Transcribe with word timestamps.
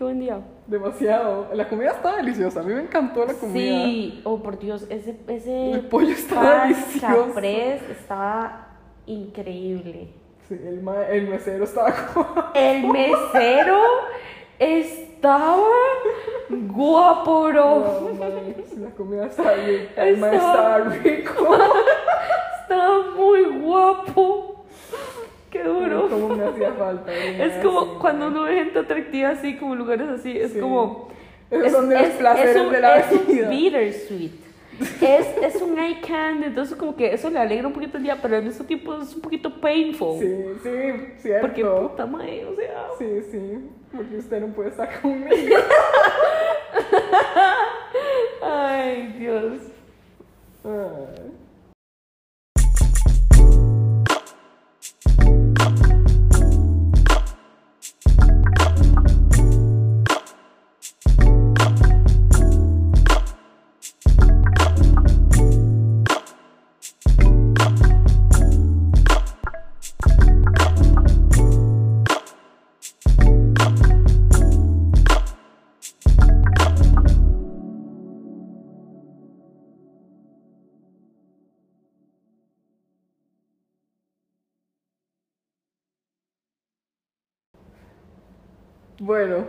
Qué 0.00 0.04
buen 0.04 0.18
día. 0.18 0.40
Demasiado. 0.66 1.48
La 1.52 1.68
comida 1.68 1.90
está 1.90 2.16
deliciosa. 2.16 2.60
A 2.60 2.62
mí 2.62 2.72
me 2.72 2.80
encantó 2.80 3.26
la 3.26 3.34
comida. 3.34 3.84
Sí, 3.84 4.22
oh 4.24 4.42
por 4.42 4.58
Dios, 4.58 4.86
ese, 4.88 5.14
ese 5.28 5.72
El 5.72 5.80
pollo 5.88 6.08
estaba 6.08 6.62
delicioso. 6.62 7.26
caprés 7.26 7.82
estaba 7.90 8.68
increíble. 9.04 10.08
Sí, 10.48 10.54
el, 10.54 10.82
el 11.10 11.28
mesero 11.28 11.64
estaba 11.64 11.92
como... 12.14 12.26
El 12.54 12.86
mesero 12.88 13.78
estaba 14.58 15.58
guapo, 16.48 17.42
bro. 17.48 18.10
Man, 18.18 18.54
la 18.78 18.90
comida 18.92 19.26
estaba 19.26 19.52
rica. 19.52 20.02
El 20.02 20.14
Estaba- 20.14 20.34
estaba 20.34 20.78
rico. 20.78 21.56
Estaba 22.62 23.10
muy 23.18 23.44
guapo. 23.60 24.49
Qué 25.62 25.68
duro. 25.68 26.08
Como 26.08 26.28
me 26.36 26.44
hacía 26.44 26.72
falta. 26.72 27.12
Es 27.14 27.64
como 27.64 27.80
así, 27.80 27.90
cuando 28.00 28.26
uno 28.28 28.42
ve 28.44 28.54
gente 28.56 28.78
atractiva 28.78 29.30
así, 29.30 29.56
como 29.56 29.74
lugares 29.74 30.08
así, 30.08 30.36
es 30.38 30.52
Sí. 30.52 30.60
como... 30.60 31.08
Esos 31.50 31.72
son 31.72 31.88
de 31.88 31.96
los 31.98 32.04
es- 32.08 32.14
placeres 32.16 32.56
es 32.56 32.62
un, 32.62 32.72
de 32.72 32.80
la 32.80 32.98
es 33.00 33.12
un 33.12 33.26
vida. 33.26 33.48
bittersweet. 33.48 34.30
Es, 35.02 35.26
es 35.42 35.60
un 35.60 35.78
eye 35.78 36.00
candy, 36.00 36.46
entonces 36.46 36.74
como 36.76 36.96
que 36.96 37.12
eso 37.12 37.28
le 37.28 37.38
alegra 37.38 37.66
un 37.66 37.72
poquito 37.74 37.98
el 37.98 38.04
día, 38.04 38.16
pero 38.22 38.36
al 38.36 38.44
mismo 38.44 38.64
tiempo 38.64 38.94
es 38.94 39.14
un 39.14 39.20
poquito 39.20 39.60
painful. 39.60 40.18
Sí, 40.20 40.44
sí, 40.62 40.70
cierto. 41.18 41.46
Porque 41.48 41.64
puta 41.64 42.06
madre, 42.06 42.46
o 42.46 42.54
sea... 42.56 42.86
Sí, 42.98 43.22
sí. 43.30 43.58
Porque 43.94 44.16
usted 44.16 44.40
no 44.40 44.46
puede 44.54 44.70
estar 44.70 45.00
conmigo. 45.02 45.56
Ay, 48.42 49.14
Dios. 49.18 49.52
Ay. 50.64 51.32
Bueno, 89.00 89.46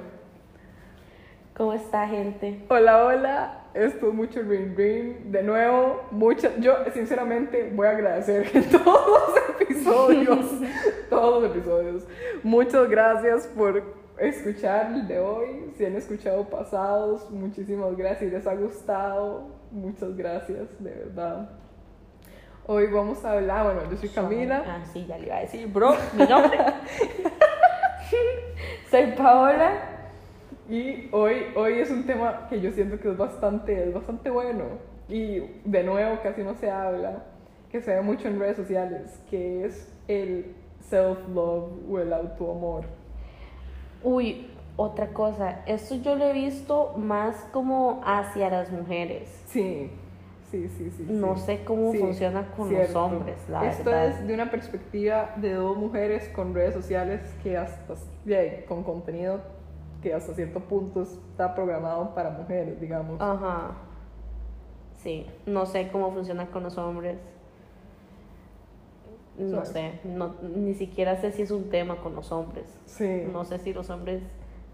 ¿Cómo 1.58 1.74
está, 1.74 2.08
gente? 2.08 2.66
hola, 2.70 3.06
hola. 3.06 3.58
Esto 3.74 4.08
es 4.08 4.14
mucho 4.14 4.42
Ring 4.42 4.78
Ring. 4.78 5.16
De 5.26 5.44
nuevo, 5.44 6.04
muchas. 6.10 6.58
Yo, 6.60 6.74
sinceramente, 6.94 7.70
voy 7.76 7.88
a 7.88 7.90
agradecer 7.92 8.50
en 8.54 8.64
todos 8.84 9.08
los 9.08 9.62
episodios. 9.62 10.46
todos 11.10 11.44
los 11.44 11.52
episodios. 11.52 12.04
Muchas 12.44 12.90
gracias 12.90 13.48
por 13.48 13.84
escuchar 14.18 14.94
el 14.94 15.06
de 15.06 15.20
hoy. 15.20 15.74
Si 15.78 15.84
han 15.86 15.98
escuchado 15.98 16.50
pasados, 16.50 17.30
muchísimas 17.30 17.98
gracias. 17.98 18.20
Si 18.20 18.36
les 18.38 18.48
ha 18.48 18.56
gustado, 18.56 19.50
muchas 19.70 20.16
gracias, 20.16 20.70
de 20.80 20.92
verdad. 20.92 21.50
Hoy 22.68 22.88
vamos 22.88 23.26
a 23.26 23.34
hablar, 23.34 23.66
bueno, 23.66 23.82
yo 23.92 23.98
soy 23.98 24.08
Camila. 24.08 24.64
Ah, 24.66 24.86
sí, 24.94 25.06
ya 25.06 25.18
le 25.18 25.26
iba 25.26 25.36
a 25.36 25.42
decir, 25.42 25.68
bro, 25.68 25.94
mi 26.14 26.26
nombre. 26.26 26.58
Soy 28.92 29.14
Paola. 29.14 29.72
Y 30.70 31.08
hoy, 31.14 31.46
hoy 31.56 31.80
es 31.80 31.90
un 31.92 32.06
tema 32.06 32.48
que 32.50 32.60
yo 32.60 32.74
siento 32.74 33.00
que 33.00 33.10
es 33.10 33.18
bastante, 33.18 33.88
es 33.88 33.94
bastante 33.94 34.30
bueno. 34.30 34.66
Y 35.08 35.40
de 35.64 35.84
nuevo 35.86 36.20
casi 36.22 36.44
no 36.44 36.56
se 36.56 36.70
habla, 36.70 37.24
que 37.72 37.82
se 37.82 37.96
ve 37.96 38.02
mucho 38.02 38.28
en 38.28 38.38
redes 38.38 38.58
sociales, 38.58 39.18
que 39.30 39.64
es 39.64 39.98
el 40.10 40.54
self-love 40.90 41.72
o 41.90 42.00
el 42.00 42.12
autoamor. 42.12 42.84
Uy, 44.04 44.50
otra 44.76 45.08
cosa, 45.14 45.62
esto 45.68 45.96
yo 45.96 46.18
lo 46.18 46.26
he 46.26 46.34
visto 46.34 46.94
más 46.98 47.38
como 47.54 48.02
hacia 48.04 48.50
las 48.50 48.74
mujeres. 48.74 49.42
Sí, 49.48 49.90
sí, 50.52 50.68
sí, 50.78 50.92
sí. 50.92 51.06
No 51.10 51.36
sí. 51.38 51.44
sé 51.46 51.64
cómo 51.64 51.92
Sí, 51.92 52.00
funciona 52.00 52.48
con 52.56 52.70
cierto. 52.70 52.88
los 52.94 52.96
hombres, 52.96 53.38
la 53.50 53.70
Esto 53.70 53.86
verdad. 53.90 54.08
es 54.10 54.28
de 54.28 54.34
una 54.34 54.52
perspectiva 54.52 55.34
de 55.38 55.54
dos 55.54 55.78
mujeres 55.78 56.28
con 56.30 56.54
redes 56.54 56.74
sociales 56.74 57.22
que 57.44 57.58
hasta, 57.58 57.96
con 58.68 58.84
contenido 58.84 59.40
que 60.04 60.14
hasta 60.14 60.34
cierto 60.34 60.60
punto 60.62 61.04
está 61.04 61.54
programado 61.56 62.14
para 62.16 62.32
mujeres, 62.32 62.80
digamos. 62.82 63.20
Ajá. 63.22 63.72
Sí, 65.04 65.26
no 65.46 65.66
sé 65.66 65.90
cómo 65.92 66.12
funciona 66.12 66.48
con 66.48 66.64
los 66.64 66.78
hombres. 66.78 67.18
No 69.38 69.66
sé, 69.66 70.00
no, 70.04 70.36
ni 70.56 70.74
siquiera 70.74 71.16
sé 71.16 71.32
si 71.32 71.44
es 71.44 71.52
un 71.52 71.70
tema 71.70 71.96
con 71.98 72.14
los 72.16 72.32
hombres. 72.32 72.66
Sí. 72.86 73.24
No 73.32 73.46
sé 73.46 73.58
si 73.60 73.74
los 73.74 73.90
hombres 73.90 74.22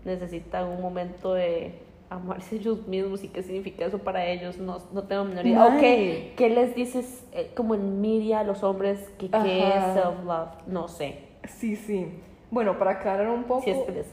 necesitan 0.03 0.67
un 0.67 0.81
momento 0.81 1.33
de 1.33 1.79
amarse 2.09 2.55
ellos 2.55 2.87
mismos 2.87 3.23
y 3.23 3.27
qué 3.29 3.43
significa 3.43 3.85
eso 3.85 3.99
para 3.99 4.25
ellos. 4.25 4.57
No, 4.57 4.77
no 4.93 5.03
tengo 5.03 5.25
menor 5.25 5.45
idea. 5.45 5.65
¿O 5.65 5.69
Mae. 5.71 6.33
qué, 6.35 6.49
les 6.49 6.75
dices 6.75 7.25
eh, 7.33 7.51
como 7.55 7.75
en 7.75 7.99
media 8.01 8.39
a 8.39 8.43
los 8.43 8.63
hombres 8.63 9.09
que 9.19 9.29
qué 9.29 9.75
es 9.77 9.83
self-love? 9.93 10.49
No 10.67 10.87
sé. 10.87 11.19
Sí, 11.47 11.75
sí. 11.75 12.07
Bueno, 12.49 12.77
para 12.79 12.91
aclarar 12.91 13.29
un 13.29 13.43
poco 13.43 13.61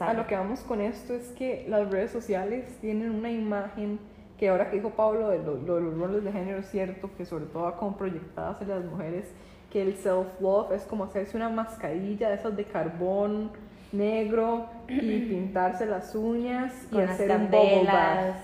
a 0.01 0.13
lo 0.13 0.27
que 0.27 0.35
vamos 0.35 0.59
con 0.61 0.81
esto 0.81 1.13
es 1.13 1.29
que 1.29 1.65
las 1.69 1.89
redes 1.89 2.11
sociales 2.11 2.65
tienen 2.81 3.11
una 3.11 3.31
imagen 3.31 3.97
que 4.37 4.49
ahora 4.49 4.69
que 4.69 4.75
dijo 4.75 4.89
Pablo 4.89 5.29
de, 5.29 5.37
lo- 5.39 5.55
lo 5.55 5.75
de 5.75 5.81
los 5.83 5.97
roles 5.97 6.23
de 6.25 6.31
género 6.33 6.59
es 6.59 6.69
cierto 6.69 7.09
que 7.17 7.25
sobre 7.25 7.45
todo 7.45 7.63
va 7.63 7.77
como 7.77 7.95
proyectadas 7.95 8.61
en 8.61 8.67
las 8.69 8.83
mujeres 8.83 9.31
que 9.71 9.81
el 9.81 9.95
self-love 9.95 10.73
es 10.73 10.83
como 10.83 11.05
hacerse 11.05 11.37
una 11.37 11.47
mascarilla 11.49 12.27
de 12.29 12.35
esas 12.35 12.55
de 12.57 12.65
carbón 12.65 13.51
negro 13.91 14.67
y 14.87 15.19
pintarse 15.29 15.85
las 15.85 16.15
uñas 16.15 16.73
y 16.91 16.95
Con 16.95 17.03
hacer 17.09 17.31
un 17.31 17.37
candelas, 17.37 18.37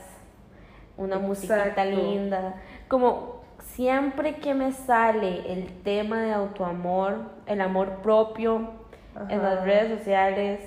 una 0.98 1.20
musiquita 1.20 1.68
Exacto. 1.68 1.90
linda. 1.90 2.56
Como 2.88 3.42
siempre 3.60 4.36
que 4.36 4.54
me 4.54 4.72
sale 4.72 5.52
el 5.52 5.68
tema 5.84 6.22
de 6.22 6.34
autoamor, 6.34 7.32
el 7.46 7.62
amor 7.62 8.02
propio 8.02 8.72
en 9.30 9.42
las 9.42 9.64
redes 9.64 10.00
sociales, 10.00 10.60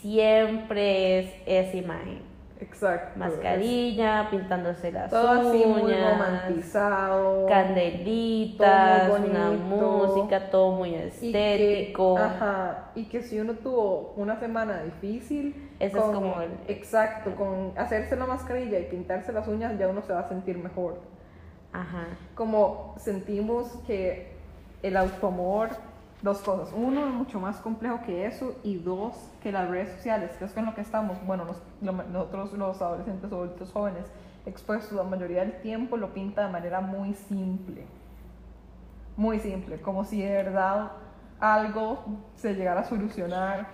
siempre 0.00 1.20
es 1.20 1.32
esa 1.46 1.76
imagen. 1.76 2.29
Exacto. 2.60 3.18
Mascarilla, 3.18 4.28
pintándose 4.30 4.92
las 4.92 5.10
Todo 5.10 5.28
así 5.30 5.64
muy 5.64 5.82
uñas, 5.82 6.12
romantizado. 6.12 7.46
candelitas, 7.46 9.10
una 9.18 9.50
música, 9.50 10.50
todo 10.50 10.72
muy 10.72 10.90
Y 10.90 10.92
que- 10.92 11.06
estético. 11.06 12.18
ajá, 12.18 12.90
y 12.94 13.04
que 13.04 13.22
si 13.22 13.40
uno 13.40 13.54
tuvo 13.54 14.12
una 14.16 14.38
semana 14.38 14.82
difícil, 14.82 15.70
Ese 15.78 15.96
es 15.96 16.04
como 16.04 16.40
el- 16.42 16.50
exacto, 16.68 17.34
con 17.36 17.72
hacerse 17.76 18.14
la 18.16 18.26
mascarilla 18.26 18.78
y 18.78 18.84
pintarse 18.84 19.32
las 19.32 19.48
uñas 19.48 19.78
ya 19.78 19.88
uno 19.88 20.02
se 20.02 20.12
va 20.12 20.20
a 20.20 20.28
sentir 20.28 20.58
mejor. 20.58 20.98
Ajá. 21.72 22.08
Como 22.34 22.94
sentimos 22.98 23.68
que 23.86 24.32
el 24.82 24.96
autoamor, 24.96 25.70
dos 26.22 26.38
cosas, 26.42 26.72
uno 26.76 27.06
mucho 27.06 27.40
más 27.40 27.56
complejo 27.58 28.00
que 28.04 28.26
eso 28.26 28.54
y 28.62 28.76
dos 28.76 29.14
que 29.42 29.50
las 29.52 29.68
redes 29.70 29.90
sociales, 29.96 30.30
que 30.38 30.44
es 30.44 30.52
con 30.52 30.66
lo 30.66 30.74
que 30.74 30.82
estamos, 30.82 31.16
bueno, 31.26 31.44
los- 31.44 31.62
lo- 31.80 31.92
nosotros 32.04 32.52
los 32.54 32.82
adolescentes 32.82 33.32
o 33.32 33.36
adultos 33.36 33.70
jóvenes 33.72 34.04
expuestos 34.46 34.92
la 34.92 35.02
mayoría 35.02 35.40
del 35.40 35.60
tiempo 35.62 35.96
lo 35.96 36.12
pinta 36.12 36.46
de 36.46 36.52
manera 36.52 36.80
muy 36.80 37.14
simple 37.14 37.84
muy 39.16 39.38
simple, 39.38 39.78
como 39.80 40.04
si 40.04 40.22
de 40.22 40.30
verdad 40.30 40.92
algo 41.40 41.98
se 42.36 42.54
llegara 42.54 42.80
a 42.80 42.84
solucionar 42.84 43.66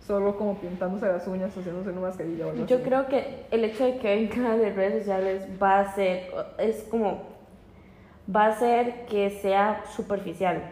solo 0.00 0.36
como 0.36 0.56
pintándose 0.56 1.06
las 1.06 1.26
uñas, 1.28 1.56
haciéndose 1.56 1.90
una 1.90 2.00
mascarilla 2.00 2.46
o 2.46 2.50
algo 2.50 2.66
Yo 2.66 2.76
así. 2.76 2.84
creo 2.84 3.06
que 3.06 3.46
el 3.50 3.64
hecho 3.64 3.84
de 3.84 3.98
que 3.98 4.16
venga 4.16 4.56
de 4.56 4.72
redes 4.72 5.00
sociales 5.00 5.46
va 5.62 5.80
a 5.80 5.92
ser, 5.94 6.32
es 6.58 6.82
como, 6.90 7.22
va 8.34 8.46
a 8.46 8.52
ser 8.56 9.06
que 9.06 9.30
sea 9.30 9.84
superficial. 9.94 10.62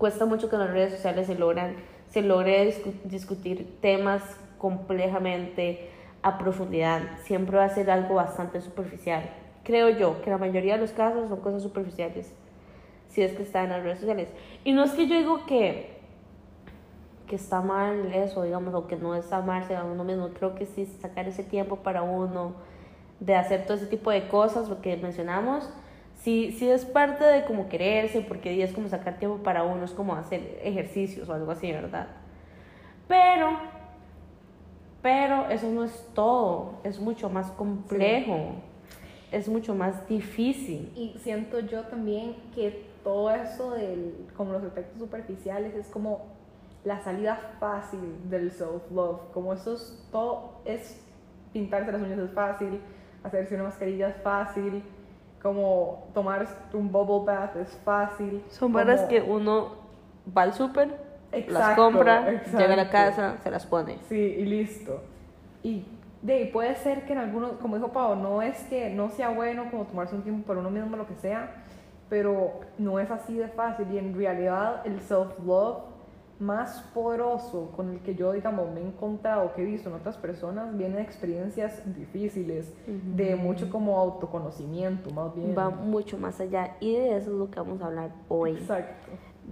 Cuesta 0.00 0.24
mucho 0.24 0.48
que 0.48 0.56
en 0.56 0.62
las 0.62 0.70
redes 0.70 0.94
sociales 0.94 1.26
se 1.26 1.34
logran, 1.34 1.76
se 2.08 2.22
logre 2.22 2.66
discu- 2.66 3.02
discutir 3.04 3.78
temas 3.82 4.22
complejamente 4.56 5.90
a 6.22 6.38
profundidad. 6.38 7.02
Siempre 7.24 7.58
va 7.58 7.64
a 7.64 7.68
ser 7.68 7.90
algo 7.90 8.14
bastante 8.14 8.62
superficial. 8.62 9.28
Creo 9.62 9.90
yo 9.90 10.22
que 10.22 10.30
la 10.30 10.38
mayoría 10.38 10.76
de 10.76 10.80
los 10.80 10.92
casos 10.92 11.28
son 11.28 11.40
cosas 11.40 11.62
superficiales, 11.62 12.32
si 13.10 13.20
es 13.20 13.32
que 13.34 13.42
está 13.42 13.62
en 13.62 13.68
las 13.68 13.82
redes 13.82 13.98
sociales. 13.98 14.30
Y 14.64 14.72
no 14.72 14.84
es 14.84 14.92
que 14.92 15.06
yo 15.06 15.16
digo 15.18 15.44
que 15.44 16.00
que 17.26 17.36
está 17.36 17.60
mal 17.60 18.12
eso, 18.14 18.42
digamos, 18.42 18.72
o 18.72 18.86
que 18.86 18.96
no 18.96 19.14
es 19.14 19.30
amarse 19.34 19.76
a 19.76 19.84
uno 19.84 20.02
mismo. 20.02 20.30
Creo 20.30 20.54
que 20.54 20.64
sí, 20.64 20.86
sacar 20.86 21.28
ese 21.28 21.44
tiempo 21.44 21.76
para 21.76 22.00
uno, 22.02 22.54
de 23.20 23.36
hacer 23.36 23.66
todo 23.66 23.76
ese 23.76 23.86
tipo 23.86 24.10
de 24.10 24.28
cosas, 24.28 24.70
lo 24.70 24.80
que 24.80 24.96
mencionamos, 24.96 25.68
sí, 26.20 26.52
sí 26.58 26.70
es 26.70 26.84
parte 26.84 27.24
de 27.24 27.44
como 27.44 27.68
quererse, 27.68 28.20
porque 28.22 28.62
es 28.62 28.72
como 28.72 28.88
sacar 28.88 29.18
tiempo 29.18 29.42
para 29.42 29.64
uno, 29.64 29.84
es 29.84 29.92
como 29.92 30.14
hacer 30.14 30.60
ejercicios 30.62 31.28
o 31.28 31.34
algo 31.34 31.50
así, 31.50 31.70
¿verdad? 31.72 32.06
Pero 33.08 33.58
Pero 35.02 35.48
eso 35.48 35.68
no 35.70 35.82
es 35.84 36.08
todo, 36.14 36.74
es 36.84 37.00
mucho 37.00 37.30
más 37.30 37.50
complejo, 37.52 38.52
es 39.32 39.48
mucho 39.48 39.74
más 39.74 40.06
difícil. 40.06 40.92
Y 40.94 41.18
siento 41.18 41.60
yo 41.60 41.84
también 41.84 42.36
que 42.54 42.84
todo 43.02 43.30
eso 43.30 43.70
del, 43.70 44.26
como 44.36 44.52
los 44.52 44.62
efectos 44.62 44.98
superficiales 44.98 45.74
es 45.74 45.86
como 45.86 46.26
la 46.84 47.00
salida 47.00 47.54
fácil 47.58 48.00
del 48.28 48.50
self-love, 48.50 49.32
como 49.32 49.54
eso 49.54 49.74
es 49.74 50.06
todo, 50.12 50.60
es 50.66 51.00
pintarse 51.52 51.92
las 51.92 52.02
uñas 52.02 52.18
es 52.18 52.32
fácil, 52.32 52.78
hacerse 53.24 53.54
una 53.54 53.64
mascarilla 53.64 54.10
es 54.10 54.16
fácil, 54.22 54.82
como 55.42 56.08
tomar 56.12 56.46
un 56.72 56.92
bubble 56.92 57.24
bath 57.24 57.56
es 57.56 57.70
fácil. 57.84 58.42
Son 58.50 58.72
varas 58.72 59.02
que 59.02 59.20
uno 59.22 59.76
va 60.36 60.42
al 60.42 60.54
súper, 60.54 60.96
las 61.48 61.76
compra, 61.76 62.42
llega 62.44 62.72
a 62.72 62.76
la 62.76 62.90
casa, 62.90 63.36
se 63.42 63.50
las 63.50 63.66
pone. 63.66 63.98
Sí, 64.08 64.16
y 64.16 64.44
listo. 64.44 65.02
Y 65.62 65.84
de 66.22 66.50
puede 66.52 66.74
ser 66.76 67.06
que 67.06 67.12
en 67.12 67.18
algunos, 67.18 67.52
como 67.52 67.76
dijo 67.76 67.88
Pau, 67.88 68.16
no 68.16 68.42
es 68.42 68.58
que 68.64 68.90
no 68.90 69.10
sea 69.10 69.30
bueno 69.30 69.70
como 69.70 69.84
tomarse 69.84 70.14
un 70.14 70.22
tiempo 70.22 70.46
para 70.46 70.60
uno 70.60 70.70
mismo, 70.70 70.96
lo 70.96 71.06
que 71.06 71.14
sea, 71.14 71.64
pero 72.08 72.60
no 72.78 72.98
es 73.00 73.10
así 73.10 73.36
de 73.36 73.48
fácil. 73.48 73.86
Y 73.92 73.98
en 73.98 74.14
realidad 74.14 74.82
el 74.84 75.00
self-love 75.00 75.84
más 76.40 76.80
poderoso 76.94 77.70
con 77.76 77.90
el 77.90 78.00
que 78.00 78.14
yo, 78.14 78.32
digamos, 78.32 78.70
me 78.72 78.80
he 78.80 78.86
encontrado, 78.86 79.52
que 79.54 79.62
he 79.62 79.64
visto 79.64 79.90
en 79.90 79.96
otras 79.96 80.16
personas, 80.16 80.76
viene 80.76 80.96
de 80.96 81.02
experiencias 81.02 81.82
difíciles, 81.94 82.74
de 82.86 83.36
mucho 83.36 83.68
como 83.68 83.98
autoconocimiento, 83.98 85.10
más 85.10 85.34
bien. 85.34 85.54
Va 85.56 85.68
mucho 85.68 86.16
más 86.16 86.40
allá 86.40 86.76
y 86.80 86.94
de 86.94 87.18
eso 87.18 87.30
es 87.30 87.36
lo 87.36 87.50
que 87.50 87.60
vamos 87.60 87.82
a 87.82 87.86
hablar 87.86 88.10
hoy. 88.28 88.52
Exacto. 88.52 89.10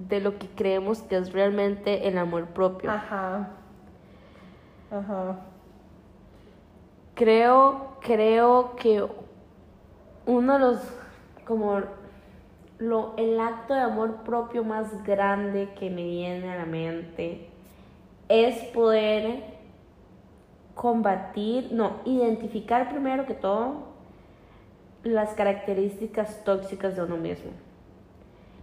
De 0.08 0.20
lo 0.20 0.38
que 0.38 0.49
creemos 0.49 1.02
que 1.02 1.19
es 1.19 1.32
realmente 1.32 2.08
el 2.08 2.17
amor 2.17 2.46
propio. 2.46 2.91
Ajá. 2.91 3.50
Ajá. 4.91 5.41
Creo, 7.14 7.99
creo 8.00 8.76
que 8.76 9.05
uno 10.25 10.52
de 10.55 10.58
los, 10.58 10.81
como 11.46 11.81
lo, 12.78 13.14
el 13.16 13.38
acto 13.40 13.75
de 13.75 13.80
amor 13.80 14.22
propio 14.25 14.64
más 14.64 15.02
grande 15.04 15.70
que 15.78 15.90
me 15.90 16.04
viene 16.04 16.50
a 16.50 16.56
la 16.56 16.66
mente 16.66 17.48
es 18.28 18.56
poder 18.66 19.42
combatir, 20.75 21.72
no, 21.72 21.96
identificar 22.04 22.88
primero 22.88 23.26
que 23.26 23.34
todo 23.34 23.88
las 25.02 25.30
características 25.34 26.44
tóxicas 26.44 26.94
de 26.94 27.02
uno 27.02 27.16
mismo. 27.16 27.50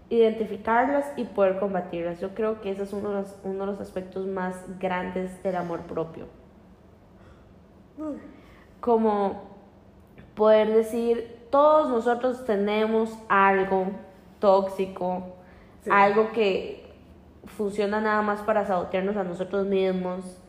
Identificarlas 0.10 1.12
y 1.18 1.26
poder 1.26 1.60
combatirlas. 1.60 2.22
Yo 2.22 2.36
creo 2.36 2.62
que 2.62 2.72
ese 2.72 2.84
es 2.84 2.94
uno 2.94 3.10
de 3.10 3.16
los, 3.22 3.36
uno 3.44 3.66
de 3.66 3.72
los 3.72 3.82
aspectos 3.82 4.28
más 4.28 4.56
grandes 4.80 5.42
del 5.44 5.56
amor 5.56 5.82
propio. 5.82 6.28
Como 8.80 9.50
poder 10.36 10.74
decir, 10.74 11.48
todos 11.50 11.90
nosotros 11.90 12.46
tenemos 12.46 13.18
algo 13.30 13.88
tóxico, 14.46 15.24
algo 15.90 16.32
que 16.32 16.86
funciona 17.58 18.00
nada 18.00 18.22
más 18.22 18.42
para 18.42 18.64
sabotearnos 18.68 19.18
a 19.18 19.24
nosotros 19.24 19.66
mismos. 19.66 20.40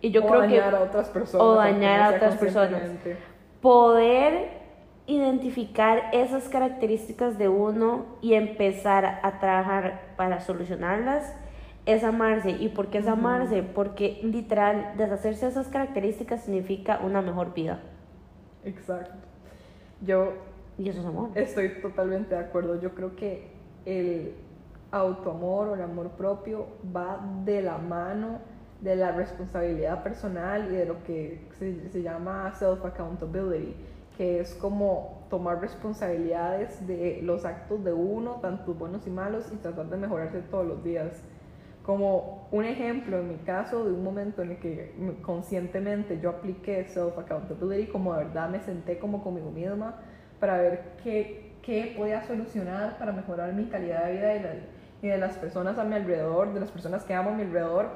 Y 0.00 0.10
yo 0.10 0.24
o 0.24 0.26
creo 0.26 0.40
dañar 0.40 0.70
que 0.70 0.76
a 0.76 0.80
otras 0.80 1.08
personas. 1.08 1.46
o 1.46 1.54
dañar 1.54 2.00
a 2.00 2.16
otras 2.16 2.34
personas. 2.36 2.82
Poder 3.62 4.64
identificar 5.06 6.10
esas 6.12 6.48
características 6.48 7.38
de 7.38 7.48
uno 7.48 8.06
y 8.20 8.34
empezar 8.34 9.20
a 9.22 9.38
trabajar 9.38 10.00
para 10.16 10.40
solucionarlas 10.40 11.32
es 11.86 12.02
amarse. 12.02 12.50
¿Y 12.50 12.70
por 12.70 12.88
qué 12.88 12.98
es 12.98 13.06
amarse? 13.06 13.62
Porque 13.62 14.18
literal, 14.24 14.94
deshacerse 14.96 15.46
de 15.46 15.52
esas 15.52 15.68
características 15.68 16.42
significa 16.42 16.98
una 17.04 17.22
mejor 17.22 17.54
vida. 17.54 17.78
Exacto. 18.64 19.14
Yo 20.00 20.32
y 20.78 20.88
eso 20.88 21.00
es 21.00 21.06
amor. 21.06 21.30
Estoy 21.34 21.80
totalmente 21.80 22.34
de 22.34 22.40
acuerdo. 22.40 22.80
Yo 22.80 22.94
creo 22.94 23.16
que 23.16 23.48
el 23.84 24.34
autoamor 24.90 25.68
o 25.68 25.74
el 25.74 25.82
amor 25.82 26.10
propio 26.10 26.66
va 26.94 27.20
de 27.44 27.62
la 27.62 27.78
mano 27.78 28.38
de 28.80 28.96
la 28.96 29.12
responsabilidad 29.12 30.02
personal 30.02 30.68
y 30.70 30.76
de 30.76 30.84
lo 30.84 31.02
que 31.04 31.48
se, 31.58 31.88
se 31.90 32.02
llama 32.02 32.52
self-accountability, 32.54 33.74
que 34.16 34.40
es 34.40 34.54
como 34.54 35.24
tomar 35.30 35.60
responsabilidades 35.60 36.86
de 36.86 37.20
los 37.22 37.44
actos 37.44 37.82
de 37.82 37.92
uno, 37.92 38.40
tanto 38.42 38.74
buenos 38.74 39.06
y 39.06 39.10
malos, 39.10 39.50
y 39.52 39.56
tratar 39.56 39.88
de 39.88 39.96
mejorarse 39.96 40.40
todos 40.50 40.66
los 40.66 40.84
días. 40.84 41.22
Como 41.82 42.48
un 42.50 42.64
ejemplo, 42.64 43.18
en 43.18 43.28
mi 43.28 43.36
caso, 43.36 43.84
de 43.84 43.92
un 43.92 44.04
momento 44.04 44.42
en 44.42 44.52
el 44.52 44.58
que 44.58 44.94
conscientemente 45.22 46.20
yo 46.20 46.30
apliqué 46.30 46.86
self-accountability, 46.86 47.90
como 47.90 48.14
de 48.14 48.24
verdad 48.24 48.50
me 48.50 48.60
senté 48.60 48.98
como 48.98 49.22
conmigo 49.22 49.50
misma, 49.50 49.96
para 50.44 50.58
ver 50.58 50.82
qué, 51.02 51.54
qué 51.62 51.94
podía 51.96 52.22
solucionar 52.26 52.98
para 52.98 53.12
mejorar 53.12 53.54
mi 53.54 53.64
calidad 53.64 54.04
de 54.04 54.12
vida 54.12 54.56
y, 55.00 55.08
de 55.08 55.16
las 55.16 55.38
personas 55.38 55.78
a 55.78 55.84
mi 55.84 55.94
alrededor, 55.94 56.52
de 56.52 56.60
las 56.60 56.70
personas 56.70 57.02
que 57.04 57.14
amo 57.14 57.30
a 57.30 57.32
mi 57.32 57.44
alrededor, 57.44 57.88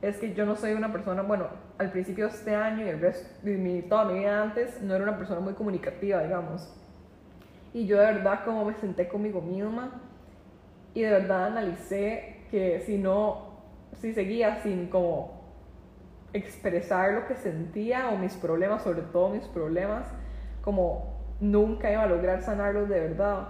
es 0.00 0.16
que 0.16 0.32
yo 0.32 0.46
no 0.46 0.56
soy 0.56 0.72
una 0.72 0.90
persona, 0.90 1.20
bueno, 1.20 1.48
al 1.76 1.90
principio 1.90 2.28
de 2.28 2.34
este 2.34 2.54
año 2.54 2.86
y 2.86 2.88
el 2.88 2.98
resto 2.98 3.28
mi, 3.42 3.82
toda 3.82 4.06
mi 4.06 4.20
vida 4.20 4.42
antes, 4.42 4.80
no 4.80 4.94
era 4.94 5.04
una 5.04 5.18
persona 5.18 5.40
muy 5.40 5.52
comunicativa, 5.52 6.22
digamos. 6.22 6.74
Y 7.74 7.84
yo 7.84 7.98
de 7.98 8.06
verdad 8.06 8.42
como 8.46 8.64
me 8.64 8.74
senté 8.76 9.06
conmigo 9.06 9.42
misma 9.42 10.00
y 10.94 11.02
de 11.02 11.10
verdad 11.10 11.48
analicé 11.48 12.46
que 12.50 12.80
si 12.86 12.96
no, 12.96 13.58
si 14.00 14.14
seguía 14.14 14.62
sin 14.62 14.86
como 14.86 15.42
expresar 16.32 17.12
lo 17.12 17.26
que 17.26 17.34
sentía 17.34 18.08
o 18.08 18.16
mis 18.16 18.32
problemas, 18.32 18.82
sobre 18.82 19.02
todo 19.02 19.28
mis 19.28 19.46
problemas, 19.48 20.06
como 20.62 21.11
nunca 21.42 21.90
iba 21.90 22.04
a 22.04 22.06
lograr 22.06 22.40
sanarlos 22.40 22.88
de 22.88 23.00
verdad. 23.00 23.48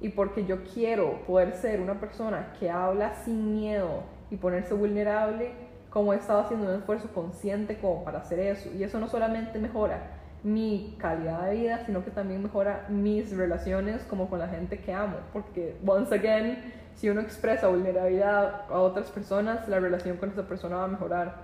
Y 0.00 0.10
porque 0.10 0.44
yo 0.44 0.64
quiero 0.64 1.22
poder 1.26 1.54
ser 1.54 1.80
una 1.80 1.98
persona 1.98 2.52
que 2.60 2.70
habla 2.70 3.14
sin 3.24 3.54
miedo 3.54 4.02
y 4.30 4.36
ponerse 4.36 4.74
vulnerable, 4.74 5.52
como 5.90 6.12
he 6.12 6.16
estado 6.16 6.40
haciendo 6.40 6.68
un 6.68 6.78
esfuerzo 6.78 7.08
consciente 7.12 7.78
como 7.78 8.04
para 8.04 8.18
hacer 8.18 8.38
eso. 8.38 8.70
Y 8.76 8.82
eso 8.82 9.00
no 9.00 9.08
solamente 9.08 9.58
mejora 9.58 10.18
mi 10.42 10.96
calidad 10.98 11.46
de 11.46 11.54
vida, 11.54 11.86
sino 11.86 12.04
que 12.04 12.10
también 12.10 12.42
mejora 12.42 12.86
mis 12.88 13.34
relaciones 13.36 14.02
como 14.02 14.28
con 14.28 14.38
la 14.38 14.48
gente 14.48 14.78
que 14.78 14.92
amo. 14.92 15.16
Porque, 15.32 15.76
once 15.86 16.14
again, 16.14 16.58
si 16.96 17.08
uno 17.08 17.20
expresa 17.20 17.68
vulnerabilidad 17.68 18.62
a 18.68 18.78
otras 18.80 19.10
personas, 19.10 19.68
la 19.68 19.78
relación 19.78 20.16
con 20.16 20.30
esa 20.30 20.42
persona 20.42 20.76
va 20.76 20.84
a 20.84 20.88
mejorar. 20.88 21.34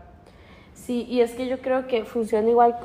Sí, 0.74 1.06
y 1.08 1.20
es 1.20 1.32
que 1.34 1.46
yo 1.46 1.60
creo 1.60 1.86
que 1.86 2.04
funciona 2.04 2.48
igual 2.48 2.76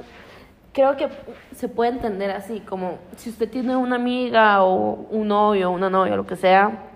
creo 0.74 0.98
que 0.98 1.08
se 1.56 1.70
puede 1.70 1.92
entender 1.92 2.32
así, 2.32 2.60
como 2.60 2.98
si 3.16 3.30
usted 3.30 3.50
tiene 3.50 3.78
una 3.78 3.96
amiga 3.96 4.64
o 4.64 5.08
un 5.10 5.28
novio, 5.28 5.72
una 5.72 5.90
novia, 5.90 6.16
lo 6.16 6.26
que 6.26 6.36
sea, 6.36 6.90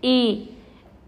y 0.00 0.56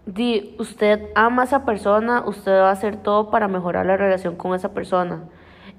di, 0.06 0.56
usted 0.58 1.10
ama 1.14 1.42
a 1.42 1.44
esa 1.44 1.64
persona, 1.64 2.24
usted 2.26 2.52
va 2.52 2.70
a 2.70 2.72
hacer 2.72 2.96
todo 2.96 3.30
para 3.30 3.48
mejorar 3.48 3.84
la 3.86 3.96
relación 3.96 4.36
con 4.36 4.54
esa 4.54 4.72
persona. 4.72 5.24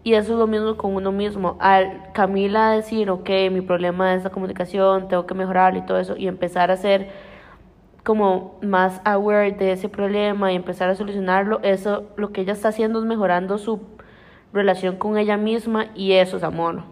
Y 0.04 0.14
eso 0.14 0.34
es 0.34 0.40
lo 0.40 0.48
mismo 0.48 0.78
con 0.78 0.96
uno 0.96 1.12
mismo. 1.12 1.58
Al 1.60 2.12
Camila 2.14 2.72
decir, 2.72 3.10
ok, 3.10 3.30
mi 3.52 3.62
problema 3.62 4.14
es 4.14 4.24
la 4.24 4.30
comunicación, 4.30 5.08
tengo 5.08 5.26
que 5.26 5.34
mejorarlo 5.34 5.80
y 5.80 5.82
todo 5.82 6.00
eso, 6.00 6.16
y 6.16 6.28
empezar 6.28 6.72
a 6.72 6.78
ser 6.78 7.10
como 8.04 8.58
más 8.62 9.02
aware 9.04 9.52
de 9.52 9.74
ese 9.74 9.90
problema 9.90 10.54
y 10.54 10.56
empezar 10.56 10.90
a 10.90 10.96
solucionarlo, 10.96 11.60
eso 11.64 12.06
lo 12.16 12.32
que 12.32 12.42
ella 12.42 12.54
está 12.54 12.70
haciendo 12.70 13.00
es 13.00 13.06
mejorando 13.06 13.58
su 13.58 13.97
relación 14.54 14.98
con 14.98 15.18
ella 15.18 15.38
misma 15.38 15.88
y 15.96 16.13
eso 16.13 16.38
es 16.38 16.44
amor. 16.44 16.84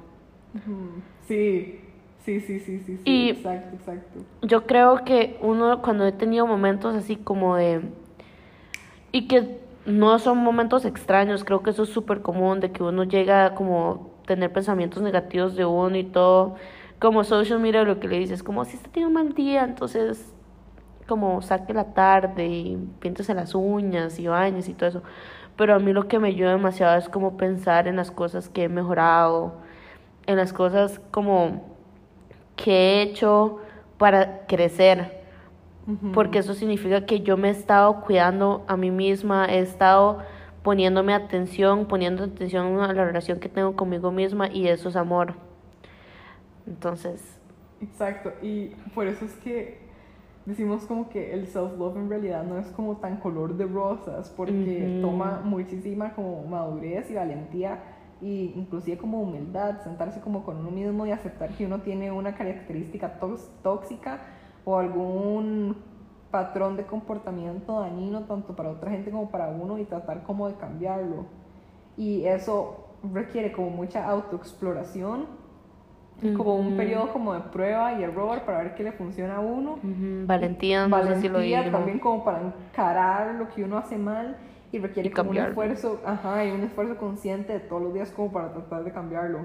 Sí, 1.27 1.79
sí, 2.23 2.39
sí, 2.39 2.59
sí, 2.59 2.79
sí, 2.85 2.99
sí. 3.03 3.29
exacto, 3.29 3.75
exacto. 3.75 4.19
Yo 4.41 4.65
creo 4.65 5.03
que 5.03 5.37
uno 5.41 5.81
cuando 5.81 6.05
he 6.05 6.11
tenido 6.11 6.47
momentos 6.47 6.95
así 6.95 7.15
como 7.15 7.55
de... 7.55 7.81
Y 9.11 9.27
que 9.27 9.59
no 9.85 10.19
son 10.19 10.39
momentos 10.39 10.83
extraños, 10.85 11.43
creo 11.43 11.63
que 11.63 11.69
eso 11.69 11.83
es 11.83 11.89
súper 11.89 12.21
común, 12.21 12.59
de 12.59 12.71
que 12.71 12.83
uno 12.83 13.03
llega 13.03 13.45
a 13.45 13.55
como 13.55 14.11
tener 14.25 14.51
pensamientos 14.51 15.01
negativos 15.01 15.55
de 15.55 15.65
uno 15.65 15.95
y 15.95 16.03
todo. 16.03 16.55
Como 16.99 17.23
social 17.23 17.59
media 17.59 17.83
lo 17.83 17.99
que 17.99 18.07
le 18.07 18.19
dices, 18.19 18.43
como 18.43 18.65
si 18.65 18.77
usted 18.77 18.89
tiene 18.91 19.07
un 19.07 19.13
mal 19.13 19.33
día, 19.33 19.63
entonces 19.63 20.33
como 21.07 21.41
saque 21.41 21.73
la 21.73 21.93
tarde 21.93 22.47
y 22.47 22.77
píntese 22.99 23.35
las 23.35 23.53
uñas 23.53 24.17
y 24.17 24.27
bañes 24.27 24.67
y 24.67 24.73
todo 24.73 24.89
eso 24.89 25.03
pero 25.55 25.75
a 25.75 25.79
mí 25.79 25.93
lo 25.93 26.07
que 26.07 26.19
me 26.19 26.29
ayuda 26.29 26.51
demasiado 26.51 26.97
es 26.97 27.09
como 27.09 27.37
pensar 27.37 27.87
en 27.87 27.95
las 27.95 28.11
cosas 28.11 28.49
que 28.49 28.63
he 28.63 28.69
mejorado, 28.69 29.53
en 30.27 30.37
las 30.37 30.53
cosas 30.53 30.99
como 31.11 31.63
que 32.55 32.71
he 32.71 33.01
hecho 33.01 33.59
para 33.97 34.45
crecer, 34.47 35.23
porque 36.13 36.39
eso 36.39 36.53
significa 36.55 37.05
que 37.05 37.21
yo 37.21 37.37
me 37.37 37.49
he 37.49 37.51
estado 37.51 38.01
cuidando 38.01 38.65
a 38.67 38.75
mí 38.75 38.91
misma, 38.91 39.45
he 39.45 39.59
estado 39.59 40.19
poniéndome 40.63 41.13
atención, 41.13 41.85
poniendo 41.85 42.23
atención 42.23 42.79
a 42.81 42.91
la 42.91 43.05
relación 43.05 43.39
que 43.39 43.49
tengo 43.49 43.75
conmigo 43.75 44.11
misma 44.11 44.47
y 44.47 44.67
eso 44.67 44.89
es 44.89 44.95
amor. 44.95 45.35
Entonces... 46.65 47.39
Exacto, 47.81 48.33
y 48.41 48.69
por 48.95 49.05
eso 49.05 49.25
es 49.25 49.33
que 49.35 49.84
decimos 50.45 50.85
como 50.85 51.09
que 51.09 51.33
el 51.33 51.47
self-love 51.47 51.97
en 51.97 52.09
realidad 52.09 52.43
no 52.43 52.57
es 52.57 52.67
como 52.67 52.97
tan 52.97 53.17
color 53.17 53.55
de 53.57 53.65
rosas, 53.65 54.29
porque 54.35 54.99
Ujú. 54.99 55.01
toma 55.01 55.41
muchísima 55.43 56.13
como 56.13 56.43
madurez 56.43 57.09
y 57.09 57.15
valentía 57.15 57.79
y 58.21 58.53
inclusive 58.55 58.97
como 58.97 59.21
humildad, 59.21 59.81
sentarse 59.83 60.21
como 60.21 60.43
con 60.43 60.57
uno 60.57 60.71
mismo 60.71 61.05
y 61.05 61.11
aceptar 61.11 61.49
que 61.49 61.65
uno 61.65 61.81
tiene 61.81 62.11
una 62.11 62.35
característica 62.35 63.19
tóx- 63.19 63.49
tóxica 63.61 64.19
o 64.63 64.77
algún 64.77 65.77
patrón 66.31 66.75
de 66.75 66.85
comportamiento 66.85 67.79
dañino 67.79 68.23
tanto 68.25 68.55
para 68.55 68.69
otra 68.69 68.91
gente 68.91 69.11
como 69.11 69.29
para 69.29 69.49
uno 69.49 69.77
y 69.79 69.85
tratar 69.85 70.23
como 70.23 70.47
de 70.47 70.55
cambiarlo. 70.55 71.25
Y 71.97 72.25
eso 72.25 72.97
requiere 73.13 73.51
como 73.51 73.69
mucha 73.69 74.05
autoexploración, 74.09 75.27
como 76.37 76.55
un 76.55 76.67
Ujú. 76.67 76.77
periodo 76.77 77.09
como 77.11 77.33
de 77.33 77.41
prueba 77.41 77.93
y 77.99 78.03
error 78.03 78.41
para 78.41 78.59
ver 78.59 78.75
qué 78.75 78.83
le 78.83 78.91
funciona 78.93 79.35
a 79.37 79.39
uno. 79.39 79.73
Ujú, 79.73 80.27
Valentía, 80.27 80.87
no 80.87 80.97
sé 81.03 81.21
si 81.21 81.27
lo 81.27 81.35
Valentía 81.35 81.71
también 81.71 81.99
como 81.99 82.23
para 82.23 82.41
encarar 82.41 83.35
lo 83.35 83.49
que 83.49 83.63
uno 83.63 83.77
hace 83.77 83.97
mal 83.97 84.37
y 84.71 84.79
requiere 84.79 85.09
Y 85.09 85.11
como 85.13 85.31
un 85.31 85.37
esfuerzo, 85.37 86.01
ajá, 86.05 86.45
y 86.45 86.51
un 86.51 86.63
esfuerzo 86.63 86.97
consciente 86.97 87.53
de 87.53 87.59
todos 87.59 87.81
los 87.81 87.93
días 87.93 88.11
como 88.11 88.31
para 88.31 88.51
tratar 88.53 88.83
de 88.83 88.91
cambiarlo. 88.91 89.39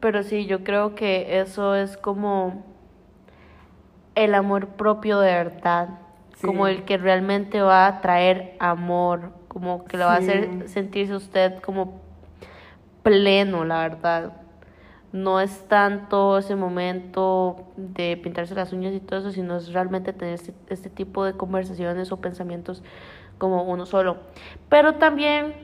Pero 0.00 0.22
sí, 0.22 0.46
yo 0.46 0.64
creo 0.64 0.94
que 0.94 1.40
eso 1.40 1.74
es 1.74 1.96
como 1.96 2.64
el 4.14 4.34
amor 4.34 4.68
propio 4.68 5.18
de 5.20 5.32
verdad, 5.32 5.88
Sí. 6.36 6.46
como 6.46 6.66
el 6.66 6.84
que 6.84 6.98
realmente 6.98 7.60
va 7.62 7.86
a 7.86 8.00
traer 8.00 8.56
amor, 8.58 9.32
como 9.48 9.84
que 9.84 9.96
le 9.96 10.04
va 10.04 10.14
a 10.14 10.18
hacer 10.18 10.68
sentirse 10.68 11.14
usted 11.14 11.58
como 11.60 12.01
pleno, 13.02 13.64
la 13.64 13.80
verdad. 13.80 14.32
No 15.12 15.40
es 15.40 15.68
tanto 15.68 16.38
ese 16.38 16.56
momento 16.56 17.66
de 17.76 18.16
pintarse 18.16 18.54
las 18.54 18.72
uñas 18.72 18.94
y 18.94 19.00
todo 19.00 19.20
eso, 19.20 19.30
sino 19.30 19.56
es 19.56 19.72
realmente 19.72 20.12
tener 20.12 20.34
este, 20.34 20.54
este 20.68 20.88
tipo 20.88 21.24
de 21.24 21.34
conversaciones 21.34 22.12
o 22.12 22.16
pensamientos 22.16 22.82
como 23.36 23.64
uno 23.64 23.84
solo. 23.84 24.18
Pero 24.68 24.94
también 24.94 25.54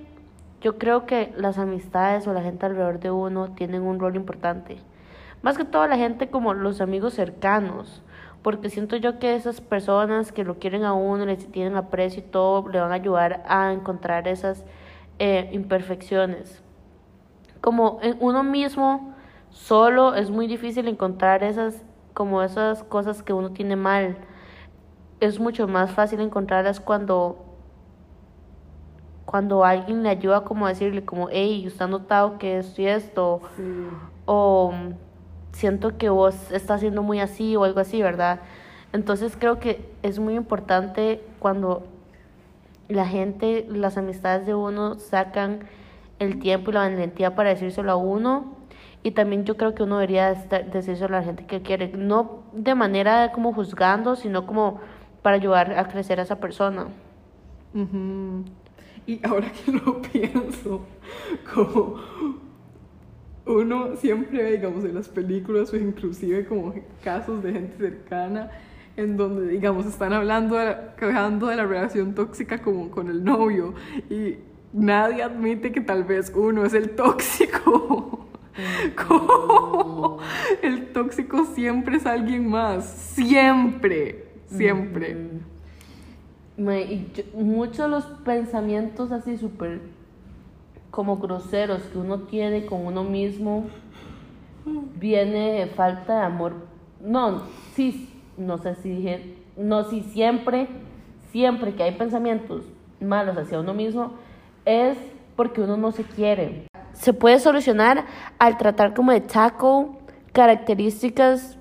yo 0.61 0.76
creo 0.76 1.07
que 1.07 1.33
las 1.37 1.59
amistades 1.59 2.26
o 2.26 2.33
la 2.33 2.42
gente 2.42 2.66
alrededor 2.66 3.00
de 3.00 3.11
uno 3.11 3.52
tienen 3.52 3.83
un 3.83 4.00
rol 4.00 4.16
importante. 4.16 4.78
Más 5.40 5.57
que 5.57 5.64
todo 5.64 5.87
la 5.87 5.97
gente 5.97 6.28
como 6.28 6.52
los 6.52 6.80
amigos 6.80 7.14
cercanos. 7.14 8.02
Porque 8.42 8.71
siento 8.71 8.97
yo 8.97 9.18
que 9.18 9.35
esas 9.35 9.61
personas 9.61 10.33
que 10.33 10.45
lo 10.45 10.59
quieren 10.59 10.85
a 10.85 10.92
uno, 10.92 11.26
le 11.26 11.37
tienen 11.37 11.76
aprecio 11.76 12.21
y 12.21 12.26
todo, 12.26 12.68
le 12.68 12.80
van 12.80 12.92
a 12.92 12.95
ayudar 12.95 13.42
a 13.49 13.73
encontrar 13.73 14.28
esas 14.28 14.64
eh, 15.18 15.49
imperfecciones. 15.52 16.62
Como 17.61 17.99
en 18.03 18.17
uno 18.21 18.43
mismo 18.43 19.15
solo 19.50 20.15
es 20.15 20.31
muy 20.31 20.47
difícil 20.47 20.88
encontrar 20.88 21.43
esas 21.43 21.83
como 22.15 22.43
esas 22.43 22.83
cosas 22.83 23.23
que 23.23 23.33
uno 23.33 23.50
tiene 23.50 23.77
mal. 23.77 24.17
Es 25.21 25.38
mucho 25.38 25.69
más 25.69 25.91
fácil 25.91 26.21
encontrarlas 26.21 26.81
cuando 26.81 27.45
cuando 29.25 29.62
alguien 29.62 30.03
le 30.03 30.09
ayuda 30.09 30.43
como 30.43 30.65
a 30.65 30.71
decirle 30.71 31.05
como, 31.05 31.29
hey, 31.31 31.65
usted 31.67 31.83
ha 31.85 31.88
notado 31.88 32.38
que 32.38 32.59
esto 32.59 32.81
y 32.81 32.87
esto, 32.87 33.41
Sí. 33.57 33.62
o 34.25 34.73
siento 35.53 35.99
que 35.99 36.09
vos 36.09 36.50
estás 36.50 36.77
haciendo 36.79 37.03
muy 37.03 37.21
así 37.21 37.55
o 37.55 37.65
algo 37.65 37.81
así, 37.81 38.00
¿verdad? 38.00 38.41
Entonces 38.95 39.37
creo 39.38 39.59
que 39.59 39.87
es 40.03 40.19
muy 40.19 40.35
importante 40.35 41.23
cuando 41.41 41.83
la 42.88 43.07
gente, 43.07 43.67
las 43.69 43.99
amistades 43.99 44.47
de 44.47 44.55
uno 44.55 44.99
sacan 44.99 45.61
el 46.19 46.39
tiempo 46.39 46.71
y 46.71 46.75
la 46.75 46.81
valentía 46.81 47.35
para 47.35 47.51
decírselo 47.51 47.93
a 47.93 47.97
uno. 47.97 48.57
Y 49.03 49.13
también 49.13 49.45
yo 49.45 49.57
creo 49.57 49.75
que 49.75 49.85
uno 49.85 49.99
debería 49.99 50.35
decírselo 50.35 51.17
a 51.17 51.21
la 51.21 51.25
gente 51.25 51.47
que 51.47 51.63
quiere, 51.63 51.93
no 51.97 52.43
de 52.53 52.75
manera 52.75 53.31
como 53.33 53.53
juzgando, 53.53 54.17
sino 54.17 54.47
como 54.47 54.81
para 55.23 55.37
ayudar 55.37 55.79
a 55.79 55.89
crecer 55.89 56.19
a 56.19 56.25
esa 56.25 56.41
persona. 56.41 56.89
Ujú. 57.75 58.45
Y 59.07 59.21
ahora 59.27 59.51
que 59.53 59.73
lo 59.73 60.03
pienso, 60.03 60.83
como 61.55 61.97
uno 63.47 63.97
siempre 63.97 64.43
ve, 64.43 64.53
digamos, 64.53 64.85
en 64.85 64.95
las 64.95 65.09
películas 65.09 65.73
o 65.73 65.77
inclusive 65.77 66.45
como 66.45 66.75
casos 67.03 67.43
de 67.43 67.53
gente 67.53 67.77
cercana 67.79 68.51
en 68.97 69.17
donde, 69.17 69.47
digamos, 69.47 69.87
están 69.87 70.13
hablando, 70.13 70.57
de 70.57 70.65
la, 70.65 71.31
de 71.31 71.57
la 71.57 71.65
relación 71.65 72.15
tóxica 72.15 72.61
como 72.61 72.91
con 72.91 73.09
el 73.09 73.25
novio 73.25 73.75
y 74.11 74.35
nadie 74.73 75.23
admite 75.23 75.73
que 75.73 75.81
tal 75.81 76.05
vez 76.05 76.33
uno 76.35 76.65
es 76.65 76.75
el 76.75 76.91
tóxico. 76.91 78.27
El 80.63 80.89
tóxico 80.93 81.45
siempre 81.45 81.97
es 81.97 82.07
alguien 82.07 82.49
más, 82.49 82.85
siempre, 82.87 84.27
siempre. 84.47 85.17
Me- 86.57 86.83
y 86.83 87.11
yo- 87.15 87.23
muchos 87.41 87.79
de 87.79 87.89
los 87.89 88.05
pensamientos 88.25 89.13
así 89.13 89.37
súper 89.37 89.81
como 90.91 91.19
groseros 91.19 91.83
que 91.83 91.99
uno 91.99 92.23
tiene 92.23 92.67
con 92.67 92.85
uno 92.87 93.05
mismo 93.05 93.67
viene 94.99 95.53
de 95.53 95.67
falta 95.67 96.19
de 96.21 96.23
amor. 96.25 96.55
No, 97.01 97.43
sí, 97.75 98.09
no 98.37 98.59
sé 98.59 98.75
si 98.77 98.89
dije, 98.91 99.37
no, 99.57 99.85
sí, 99.85 100.03
siempre, 100.13 100.67
siempre 101.31 101.75
que 101.75 101.85
hay 101.85 101.93
pensamientos 101.93 102.65
malos 103.01 103.37
hacia 103.37 103.61
uno 103.61 103.73
mismo 103.75 104.15
es 104.69 104.99
porque 105.35 105.61
uno 105.61 105.77
no 105.77 105.93
se 105.93 106.05
quiere. 106.05 106.67
Se 106.93 107.13
puede 107.13 107.39
solucionar 107.41 108.05
al 108.39 108.59
tratar 108.59 108.93
como 108.95 109.13
de 109.13 109.21
tackle 109.21 109.87
características 110.33 111.59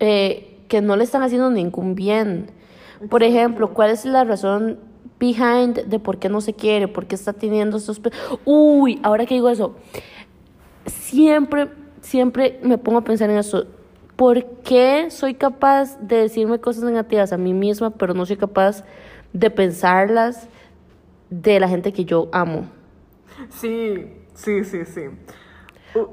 eh, 0.00 0.58
que 0.68 0.80
no 0.80 0.96
le 0.96 1.04
están 1.04 1.22
haciendo 1.22 1.50
ningún 1.50 1.94
bien. 1.94 2.50
Por 3.08 3.22
ejemplo, 3.22 3.72
¿cuál 3.72 3.90
es 3.90 4.04
la 4.04 4.24
razón 4.24 4.80
behind 5.18 5.84
de 5.86 5.98
por 5.98 6.18
qué 6.18 6.28
no 6.28 6.40
se 6.40 6.54
quiere? 6.54 6.88
¿Por 6.88 7.06
qué 7.06 7.14
está 7.14 7.32
teniendo 7.32 7.76
estos... 7.76 8.00
Uy, 8.44 8.98
ahora 9.02 9.26
que 9.26 9.34
digo 9.34 9.48
eso, 9.48 9.76
siempre, 10.86 11.68
siempre 12.00 12.58
me 12.62 12.78
pongo 12.78 12.98
a 12.98 13.04
pensar 13.04 13.30
en 13.30 13.38
eso. 13.38 13.66
¿Por 14.16 14.44
qué 14.62 15.10
soy 15.10 15.34
capaz 15.34 15.98
de 16.00 16.16
decirme 16.16 16.58
cosas 16.58 16.84
negativas 16.84 17.32
a 17.32 17.38
mí 17.38 17.54
misma, 17.54 17.90
pero 17.90 18.12
no 18.12 18.26
soy 18.26 18.36
capaz 18.36 18.84
de 19.32 19.50
pensarlas 19.50 20.48
de 21.30 21.60
la 21.60 21.68
gente 21.68 21.92
que 21.92 22.04
yo 22.04 22.28
amo? 22.32 22.66
Sí, 23.48 24.12
sí, 24.34 24.64
sí, 24.64 24.84
sí. 24.84 25.02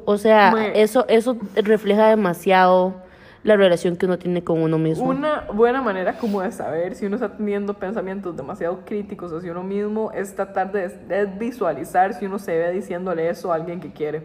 O 0.06 0.18
sea, 0.18 0.72
eso, 0.74 1.06
eso 1.08 1.38
refleja 1.56 2.08
demasiado 2.08 2.96
la 3.44 3.56
relación 3.56 3.96
que 3.96 4.06
uno 4.06 4.18
tiene 4.18 4.44
con 4.44 4.62
uno 4.62 4.78
mismo. 4.78 5.06
Una 5.06 5.42
buena 5.54 5.82
manera 5.82 6.18
como 6.18 6.42
de 6.42 6.52
saber 6.52 6.96
si 6.96 7.06
uno 7.06 7.16
está 7.16 7.36
teniendo 7.38 7.74
pensamientos 7.76 8.36
demasiado 8.36 8.80
críticos 8.86 9.32
hacia 9.32 9.52
uno 9.52 9.64
mismo 9.64 10.12
es 10.12 10.36
tratar 10.36 10.72
de, 10.72 10.90
de 10.90 11.26
visualizar 11.26 12.14
si 12.14 12.26
uno 12.26 12.40
se 12.40 12.58
ve 12.58 12.72
diciéndole 12.72 13.30
eso 13.30 13.52
a 13.52 13.56
alguien 13.56 13.80
que 13.80 13.92
quiere. 13.92 14.24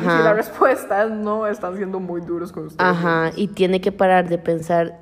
Y 0.00 0.08
si 0.10 0.22
la 0.22 0.30
Ajá. 0.30 0.32
respuesta 0.32 1.04
es 1.04 1.10
no, 1.10 1.46
están 1.46 1.76
siendo 1.76 2.00
muy 2.00 2.20
duros 2.22 2.50
con 2.50 2.66
ustedes. 2.66 2.90
Ajá, 2.90 3.32
y 3.36 3.48
tiene 3.48 3.80
que 3.80 3.92
parar 3.92 4.28
de 4.28 4.38
pensar 4.38 5.00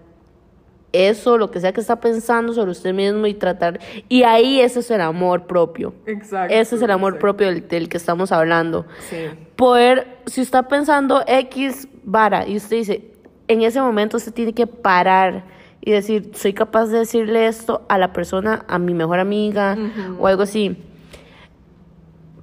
eso, 0.95 1.37
lo 1.37 1.51
que 1.51 1.61
sea 1.61 1.73
que 1.73 1.81
está 1.81 2.01
pensando 2.01 2.53
sobre 2.53 2.71
usted 2.71 2.95
mismo 2.95 3.27
y 3.27 3.35
tratar. 3.35 3.81
Y 4.09 4.23
ahí 4.23 4.61
ese 4.61 4.81
es 4.81 4.91
el 4.91 5.01
amor 5.01 5.47
propio. 5.47 5.93
Exacto. 6.07 6.55
Ese 6.55 6.77
es 6.77 6.83
el 6.83 6.91
amor 6.91 7.15
exacto. 7.15 7.21
propio 7.21 7.49
del, 7.49 7.69
del 7.69 7.89
que 7.89 7.97
estamos 7.97 8.33
hablando. 8.33 8.87
Sí. 9.11 9.17
Poder, 9.57 10.19
si 10.27 10.41
está 10.41 10.69
pensando 10.69 11.23
X 11.27 11.89
vara 12.05 12.47
y 12.47 12.57
usted 12.57 12.77
dice, 12.77 13.13
en 13.49 13.63
ese 13.63 13.81
momento 13.81 14.17
usted 14.17 14.33
tiene 14.33 14.53
que 14.53 14.67
parar 14.67 15.45
y 15.81 15.91
decir, 15.91 16.31
soy 16.35 16.55
capaz 16.55 16.87
de 16.87 17.01
decirle 17.01 17.47
esto 17.47 17.85
a 17.89 17.99
la 17.99 18.13
persona, 18.13 18.65
a 18.69 18.79
mi 18.79 18.95
mejor 18.95 19.19
amiga 19.19 19.77
o 20.19 20.27
algo 20.27 20.43
así. 20.43 20.77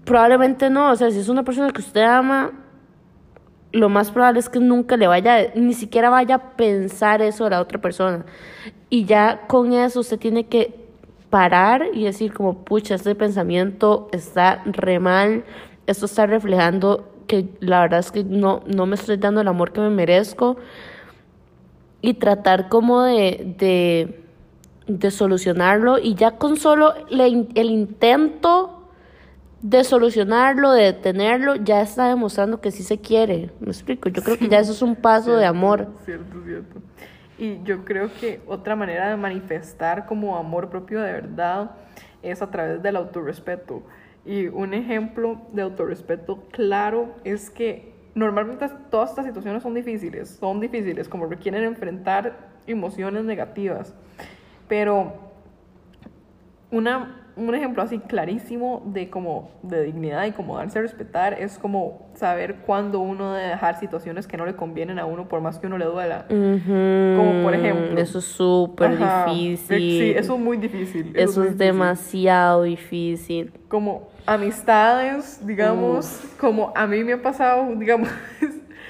Probablemente 0.06 0.70
no, 0.70 0.92
o 0.92 0.96
sea, 0.96 1.10
si 1.10 1.20
es 1.20 1.30
una 1.30 1.44
persona 1.44 1.72
que 1.72 1.82
usted 1.82 2.02
ama, 2.02 2.52
lo 3.72 3.90
más 3.90 4.12
probable 4.12 4.40
es 4.40 4.50
que 4.50 4.60
nunca 4.60 4.98
le 4.98 5.08
vaya, 5.08 5.52
ni 5.56 5.74
siquiera 5.74 6.10
vaya 6.10 6.36
a 6.36 6.50
pensar 6.58 7.22
eso 7.22 7.46
de 7.46 7.52
la 7.52 7.62
otra 7.62 7.80
persona. 7.80 8.26
Y 8.90 9.06
ya 9.06 9.48
con 9.48 9.74
eso 9.74 10.02
usted 10.02 10.20
tiene 10.20 10.48
que 10.48 10.76
parar 11.30 11.86
y 11.94 12.04
decir 12.04 12.34
como, 12.34 12.66
pucha, 12.66 12.96
este 12.96 13.16
pensamiento 13.16 14.10
está 14.12 14.62
re 14.66 15.00
mal, 15.00 15.46
esto 15.88 16.06
está 16.06 16.26
reflejando 16.26 17.08
que 17.28 17.48
la 17.62 17.80
verdad 17.82 18.00
es 18.00 18.12
que 18.12 18.24
no, 18.26 18.62
no 18.68 18.86
me 18.86 18.96
estoy 18.96 19.16
dando 19.18 19.40
el 19.40 19.48
amor 19.48 19.72
que 19.72 19.80
me 19.80 19.90
merezco 19.90 20.58
y 22.02 22.16
tratar 22.16 22.68
como 22.68 23.04
de, 23.04 23.54
de, 23.58 24.24
de 24.88 25.12
solucionarlo 25.12 25.98
y 26.00 26.16
ya 26.16 26.32
con 26.38 26.58
solo 26.58 26.94
le- 27.10 27.48
el 27.56 27.70
intento 27.70 28.81
de 29.62 29.84
solucionarlo, 29.84 30.72
de 30.72 30.84
detenerlo, 30.86 31.56
ya 31.56 31.82
está 31.82 32.08
demostrando 32.08 32.62
que 32.62 32.72
sí 32.72 32.84
se 32.84 33.00
quiere. 33.00 33.52
¿Me 33.60 33.68
explico? 33.68 34.10
Yo 34.10 34.24
creo 34.24 34.38
que 34.38 34.50
ya 34.50 34.60
eso 34.60 34.72
es 34.72 34.82
un 34.82 34.96
paso 34.96 35.36
de 35.36 35.46
amor. 35.46 35.88
Cierto, 36.06 36.44
cierto. 36.44 36.82
Y 37.38 37.62
yo 37.64 37.86
creo 37.86 38.10
que 38.20 38.42
otra 38.48 38.76
manera 38.76 39.10
de 39.10 39.18
manifestar 39.18 40.06
como 40.06 40.38
amor 40.38 40.70
propio 40.70 41.02
de 41.02 41.12
verdad 41.12 41.72
es 42.22 42.42
a 42.42 42.50
través 42.50 42.82
del 42.82 42.96
autorrespeto. 42.96 43.84
Y 44.26 44.48
un 44.48 44.74
ejemplo 44.74 45.42
de 45.52 45.64
autorrespeto 45.64 46.44
claro 46.52 47.16
es 47.24 47.50
que 47.50 47.94
normalmente 48.14 48.68
todas 48.90 49.12
estas 49.12 49.26
situaciones 49.26 49.64
son 49.64 49.74
difíciles, 49.74 50.30
son 50.30 50.60
difíciles, 50.60 51.10
como 51.10 51.26
requieren 51.26 51.64
enfrentar 51.64 52.52
emociones 52.68 53.24
negativas. 53.24 53.96
Pero 54.68 55.14
una 56.70 57.21
un 57.36 57.56
ejemplo 57.56 57.82
así 57.82 58.00
clarísimo 58.00 58.84
de 58.86 59.10
como 59.10 59.52
de 59.64 59.84
dignidad 59.84 60.26
y 60.26 60.32
como 60.32 60.58
darse 60.58 60.80
a 60.80 60.82
respetar 60.82 61.34
es 61.34 61.58
como 61.58 62.10
saber 62.14 62.58
cuándo 62.66 63.00
uno 63.00 63.34
debe 63.34 63.50
dejar 63.50 63.80
situaciones 63.80 64.28
que 64.28 64.38
no 64.38 64.46
le 64.46 64.56
convienen 64.56 65.00
a 65.00 65.06
uno 65.06 65.28
por 65.28 65.42
más 65.42 65.60
que 65.60 65.68
uno 65.68 65.78
le 65.78 65.86
duela. 65.86 66.26
Como 66.28 67.44
por 67.44 67.54
ejemplo. 67.54 68.00
Eso 68.00 68.20
es 68.20 68.26
súper 68.26 68.98
difícil. 68.98 69.78
Sí, 69.78 70.14
eso 70.16 70.36
es 70.36 70.40
muy 70.40 70.58
difícil. 70.58 71.12
Eso, 71.16 71.44
es, 71.44 71.58
demasiado 71.58 72.64
difícil. 72.64 73.54
Como 73.68 74.10
amistades, 74.26 75.46
digamos, 75.46 76.22
como 76.40 76.74
a 76.76 76.86
mí 76.88 77.04
me 77.04 77.14
ha 77.14 77.22
pasado, 77.22 77.76
digamos, 77.76 78.10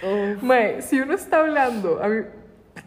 si 0.79 0.99
uno 0.99 1.13
está 1.13 1.41
hablando, 1.41 2.01
a 2.03 2.07
mí, 2.07 2.21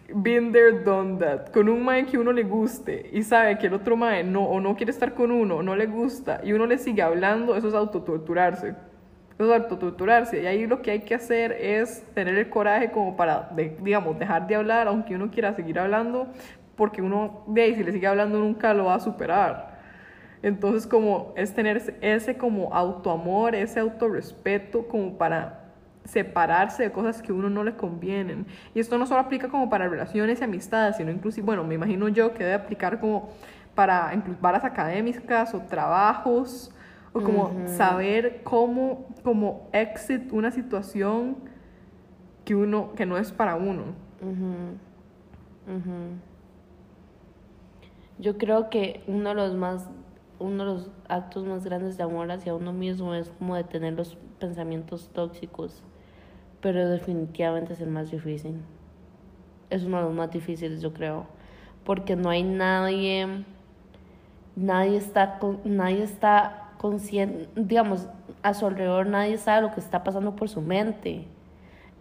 been 0.09 0.53
there, 0.53 0.85
done 0.85 1.19
that, 1.19 1.51
con 1.51 1.69
un 1.69 1.83
mae 1.83 2.07
que 2.07 2.19
uno 2.19 2.33
le 2.33 2.43
guste 2.43 3.11
y 3.13 3.23
sabe 3.23 3.59
que 3.59 3.67
el 3.69 3.75
otro 3.75 3.97
mae 3.97 4.23
no, 4.23 4.45
o 4.45 4.61
no 4.61 4.77
quiere 4.77 4.93
estar 4.93 5.15
con 5.15 5.31
uno, 5.31 5.63
no 5.63 5.77
le 5.77 5.87
gusta, 5.87 6.41
y 6.45 6.53
uno 6.53 6.67
le 6.67 6.79
sigue 6.79 7.03
hablando, 7.03 7.57
eso 7.57 7.69
es 7.69 7.75
autotorturarse. 7.75 8.75
Eso 9.37 9.53
es 9.53 9.63
autotorturarse. 9.63 10.43
Y 10.43 10.47
ahí 10.47 10.67
lo 10.67 10.81
que 10.81 10.93
hay 10.93 11.01
que 11.01 11.15
hacer 11.15 11.53
es 11.53 12.05
tener 12.15 12.37
el 12.37 12.49
coraje 12.49 12.93
como 12.93 13.17
para, 13.17 13.51
digamos, 13.81 14.17
dejar 14.19 14.47
de 14.47 14.55
hablar, 14.55 14.87
aunque 14.87 15.17
uno 15.17 15.31
quiera 15.31 15.53
seguir 15.55 15.79
hablando, 15.79 16.29
porque 16.77 17.03
uno, 17.03 17.43
de 17.49 17.63
ahí, 17.63 17.75
si 17.75 17.83
le 17.83 17.91
sigue 17.91 18.07
hablando, 18.07 18.39
nunca 18.39 18.73
lo 18.75 18.85
va 18.85 18.95
a 18.95 19.01
superar. 19.01 19.75
Entonces, 20.43 20.87
como 20.87 21.33
es 21.37 21.53
tener 21.53 21.97
ese 22.01 22.37
como 22.37 22.73
autoamor, 22.75 23.55
ese 23.55 23.81
autorrespeto, 23.81 24.87
como 24.87 25.19
para 25.19 25.64
separarse 26.05 26.83
de 26.83 26.93
cosas 26.93 27.23
que 27.23 27.33
a 27.33 27.35
uno 27.35 27.51
no 27.51 27.65
le 27.65 27.77
convienen. 27.77 28.47
Y 28.75 28.81
esto 28.81 28.99
no 28.99 29.07
solo 29.07 29.21
aplica 29.21 29.49
como 29.49 29.71
para 29.71 29.89
relaciones 29.89 30.41
y 30.41 30.45
amistades, 30.45 30.97
sino 30.97 31.11
inclusive, 31.11 31.45
bueno, 31.45 31.65
me 31.65 31.75
imagino 31.75 32.09
yo 32.09 32.33
que 32.35 32.45
debe 32.45 32.55
aplicar 32.55 33.01
como 33.01 33.31
para 33.75 34.13
varas 34.41 34.65
académicas 34.65 35.55
o 35.55 35.61
trabajos, 35.61 36.71
o 37.13 37.21
como 37.21 37.53
saber 37.69 38.43
cómo, 38.43 39.07
como 39.23 39.69
exit 39.73 40.33
una 40.33 40.51
situación 40.51 41.37
que 42.45 42.55
uno, 42.55 42.93
que 42.95 43.07
no 43.07 43.17
es 43.17 43.33
para 43.33 43.57
uno. 43.57 43.95
Yo 48.19 48.37
creo 48.37 48.69
que 48.69 49.03
uno 49.07 49.31
de 49.31 49.35
los 49.35 49.55
más 49.55 49.89
uno 50.41 50.65
de 50.65 50.73
los 50.73 50.91
actos 51.09 51.45
más 51.47 51.65
grandes 51.65 51.97
de 51.97 52.03
amor 52.03 52.31
hacia 52.31 52.55
uno 52.55 52.73
mismo 52.73 53.15
es 53.15 53.31
como 53.39 53.55
detener 53.55 53.95
los 53.95 54.17
pensamientos 54.39 55.09
tóxicos 55.13 55.83
pero 56.65 56.89
definitivamente 56.89 57.75
es 57.75 57.81
el 57.83 57.91
más 57.91 58.11
difícil. 58.11 58.55
Es 59.69 59.85
uno 59.85 59.99
de 59.99 60.05
los 60.05 60.15
más 60.15 60.31
difíciles, 60.31 60.81
yo 60.81 60.95
creo, 60.95 61.27
porque 61.85 62.17
no 62.17 62.31
hay 62.31 62.43
nadie, 62.43 63.45
nadie 64.57 64.97
está, 64.97 65.39
nadie 65.65 66.03
está 66.03 66.71
consciente, 66.79 67.51
digamos, 67.55 68.09
a 68.43 68.55
su 68.55 68.67
alrededor 68.67 69.07
nadie 69.07 69.37
sabe 69.37 69.61
lo 69.61 69.75
que 69.75 69.81
está 69.81 70.05
pasando 70.05 70.37
por 70.37 70.49
su 70.49 70.63
mente. 70.63 71.27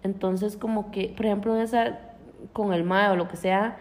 Entonces, 0.01 0.55
como 0.55 0.91
que, 0.91 1.13
por 1.13 1.25
ejemplo, 1.25 1.59
esa, 1.59 1.99
con 2.53 2.71
el 2.71 2.85
MAE 2.85 3.09
o 3.09 3.15
lo 3.17 3.27
que 3.27 3.35
sea, 3.35 3.75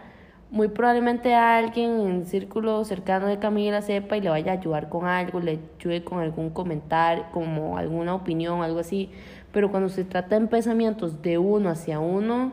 muy 0.51 0.67
probablemente 0.67 1.33
alguien 1.35 2.01
en 2.01 2.11
el 2.17 2.27
círculo 2.27 2.85
cercano 2.85 3.27
de 3.27 3.39
Camila 3.39 3.83
sepa 3.83 4.17
y 4.17 4.21
le 4.21 4.31
vaya 4.31 4.53
a 4.53 4.55
ayudar 4.57 4.89
con 4.89 5.07
algo, 5.07 5.39
le 5.39 5.61
ayude 5.79 6.03
con 6.03 6.19
algún 6.19 6.51
comentario, 6.51 7.25
como 7.33 7.79
alguna 7.79 8.17
opinión, 8.17 8.63
algo 8.63 8.81
así. 8.81 9.11
Pero 9.53 9.71
cuando 9.71 9.89
se 9.89 10.05
trata 10.05 10.39
de 10.39 10.47
pensamientos 10.47 11.21
de 11.23 11.39
uno 11.39 11.69
hacia 11.69 12.01
uno, 12.01 12.53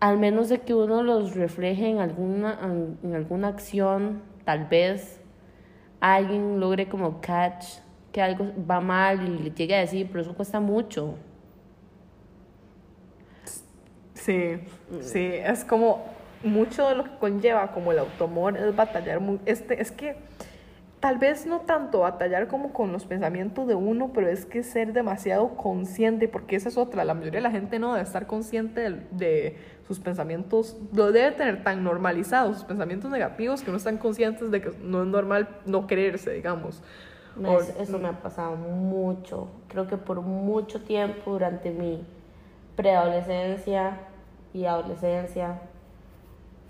al 0.00 0.18
menos 0.18 0.48
de 0.48 0.60
que 0.60 0.74
uno 0.74 1.02
los 1.02 1.34
refleje 1.34 1.88
en 1.88 1.98
alguna, 1.98 2.58
en, 3.02 3.14
alguna 3.14 3.48
acción, 3.48 4.22
tal 4.44 4.66
vez 4.66 5.20
alguien 6.00 6.60
logre 6.60 6.88
como 6.88 7.20
catch 7.20 7.78
que 8.12 8.20
algo 8.20 8.46
va 8.68 8.80
mal 8.80 9.22
y 9.26 9.44
le 9.44 9.50
llegue 9.50 9.74
a 9.76 9.80
decir, 9.80 10.08
pero 10.08 10.22
eso 10.22 10.34
cuesta 10.34 10.58
mucho. 10.58 11.14
Sí, 14.14 14.56
sí, 15.00 15.30
es 15.32 15.64
como 15.64 16.04
mucho 16.42 16.88
de 16.88 16.96
lo 16.96 17.04
que 17.04 17.16
conlleva 17.18 17.70
como 17.72 17.92
el 17.92 17.98
automor 17.98 18.56
es 18.56 18.74
batallar, 18.74 19.20
este, 19.46 19.80
es 19.80 19.90
que 19.90 20.16
tal 21.00 21.16
vez 21.16 21.46
no 21.46 21.60
tanto 21.60 22.00
batallar 22.00 22.46
como 22.46 22.74
con 22.74 22.92
los 22.92 23.06
pensamientos 23.06 23.66
de 23.66 23.74
uno, 23.74 24.10
pero 24.12 24.28
es 24.28 24.44
que 24.44 24.62
ser 24.62 24.92
demasiado 24.92 25.56
consciente, 25.56 26.28
porque 26.28 26.56
esa 26.56 26.68
es 26.68 26.76
otra, 26.76 27.04
la 27.04 27.14
mayoría 27.14 27.38
de 27.38 27.42
la 27.42 27.50
gente 27.50 27.78
no 27.78 27.94
debe 27.94 28.04
estar 28.04 28.26
consciente 28.26 29.06
de, 29.10 29.56
sus 29.88 29.98
pensamientos, 29.98 30.76
lo 30.92 31.10
debe 31.10 31.32
tener 31.32 31.64
tan 31.64 31.82
normalizados, 31.82 32.58
sus 32.58 32.64
pensamientos 32.64 33.10
negativos, 33.10 33.62
que 33.62 33.72
no 33.72 33.78
están 33.78 33.98
conscientes 33.98 34.48
de 34.52 34.60
que 34.60 34.70
no 34.82 35.02
es 35.02 35.08
normal 35.08 35.48
no 35.66 35.88
quererse, 35.88 36.30
digamos. 36.30 36.80
eso 37.76 37.98
me 37.98 38.08
ha 38.08 38.20
pasado 38.20 38.54
mucho, 38.54 39.48
creo 39.66 39.88
que 39.88 39.96
por 39.96 40.20
mucho 40.20 40.82
tiempo 40.82 41.32
durante 41.32 41.72
mi 41.72 42.04
preadolescencia 42.76 43.98
y 44.52 44.66
adolescencia 44.66 45.60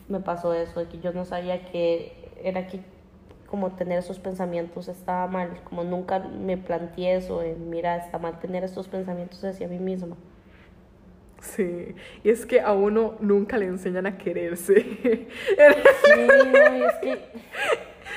me 0.09 0.21
pasó 0.21 0.55
eso, 0.55 0.81
de 0.81 0.87
que 0.87 0.99
yo 1.01 1.13
no 1.13 1.27
sabía 1.27 1.67
que 1.67 2.33
era 2.43 2.69
que 2.69 2.81
como 3.51 3.73
tener 3.73 3.99
esos 3.99 4.19
pensamientos 4.19 4.89
estaba 4.89 5.27
mal, 5.27 5.61
como 5.65 5.83
nunca 5.83 6.21
me 6.21 6.57
planteé 6.57 7.17
eso, 7.17 7.43
mira, 7.69 7.97
está 7.97 8.19
mal 8.19 8.39
tener 8.39 8.63
estos 8.63 8.87
pensamientos 8.87 9.43
hacia 9.45 9.67
mí 9.67 9.79
misma. 9.79 10.17
Sí, 11.41 11.95
y 12.23 12.31
es 12.31 12.47
que 12.47 12.61
a 12.61 12.73
uno 12.73 13.17
nunca 13.21 13.57
le 13.59 13.67
enseñan 13.67 14.07
a 14.07 14.19
quererse. 14.19 14.75
Sí, 14.75 15.29
es 15.51 16.95
que 17.03 17.19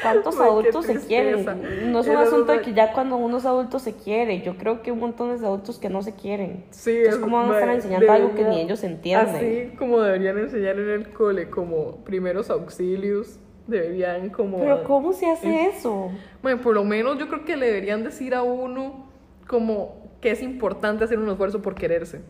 ¿cuántos 0.04 0.40
adultos 0.40 0.86
se 0.86 1.00
quieren? 1.00 1.46
No 1.92 2.02
es 2.02 2.08
un 2.08 2.18
asunto 2.18 2.52
de 2.52 2.62
que 2.62 2.74
ya 2.74 2.92
cuando 2.94 3.16
uno 3.18 3.38
es 3.38 3.46
adulto 3.46 3.80
se 3.80 3.94
quiere, 3.96 4.42
yo 4.42 4.58
creo 4.58 4.82
que 4.82 4.92
un 4.92 5.00
montón 5.00 5.38
de 5.40 5.46
adultos 5.46 5.80
que 5.80 5.90
no 5.90 6.04
se 6.04 6.14
quieren. 6.14 6.66
Sí, 6.72 6.98
Entonces, 6.98 7.22
¿cómo 7.22 7.38
van 7.38 7.52
a 7.52 7.54
estar 7.54 7.70
enseñando 7.70 8.12
algo 8.12 8.36
que 8.36 8.44
ni 8.44 8.60
ellos 8.60 8.84
entienden? 8.84 9.36
Así 9.36 9.76
como 9.78 10.02
deberían 10.02 10.38
enseñar 10.38 10.78
en 10.78 10.90
el 10.90 11.10
cole, 11.12 11.50
como 11.50 12.04
primeros 12.04 12.50
auxilios, 12.50 13.40
Deberían 13.68 14.30
como... 14.30 14.60
Pero 14.60 14.84
¿cómo 14.84 15.14
se 15.14 15.30
hace 15.30 15.68
eso? 15.68 16.12
Bueno, 16.42 16.62
por 16.62 16.76
lo 16.76 16.84
menos 16.84 17.18
yo 17.18 17.28
creo 17.28 17.46
que 17.46 17.56
le 17.56 17.68
deberían 17.68 18.04
decir 18.04 18.36
a 18.36 18.44
uno 18.44 19.06
como 19.48 19.96
que 20.20 20.32
es 20.32 20.42
importante 20.42 21.04
hacer 21.04 21.20
un 21.20 21.30
esfuerzo 21.30 21.62
por 21.62 21.76
quererse. 21.76 22.22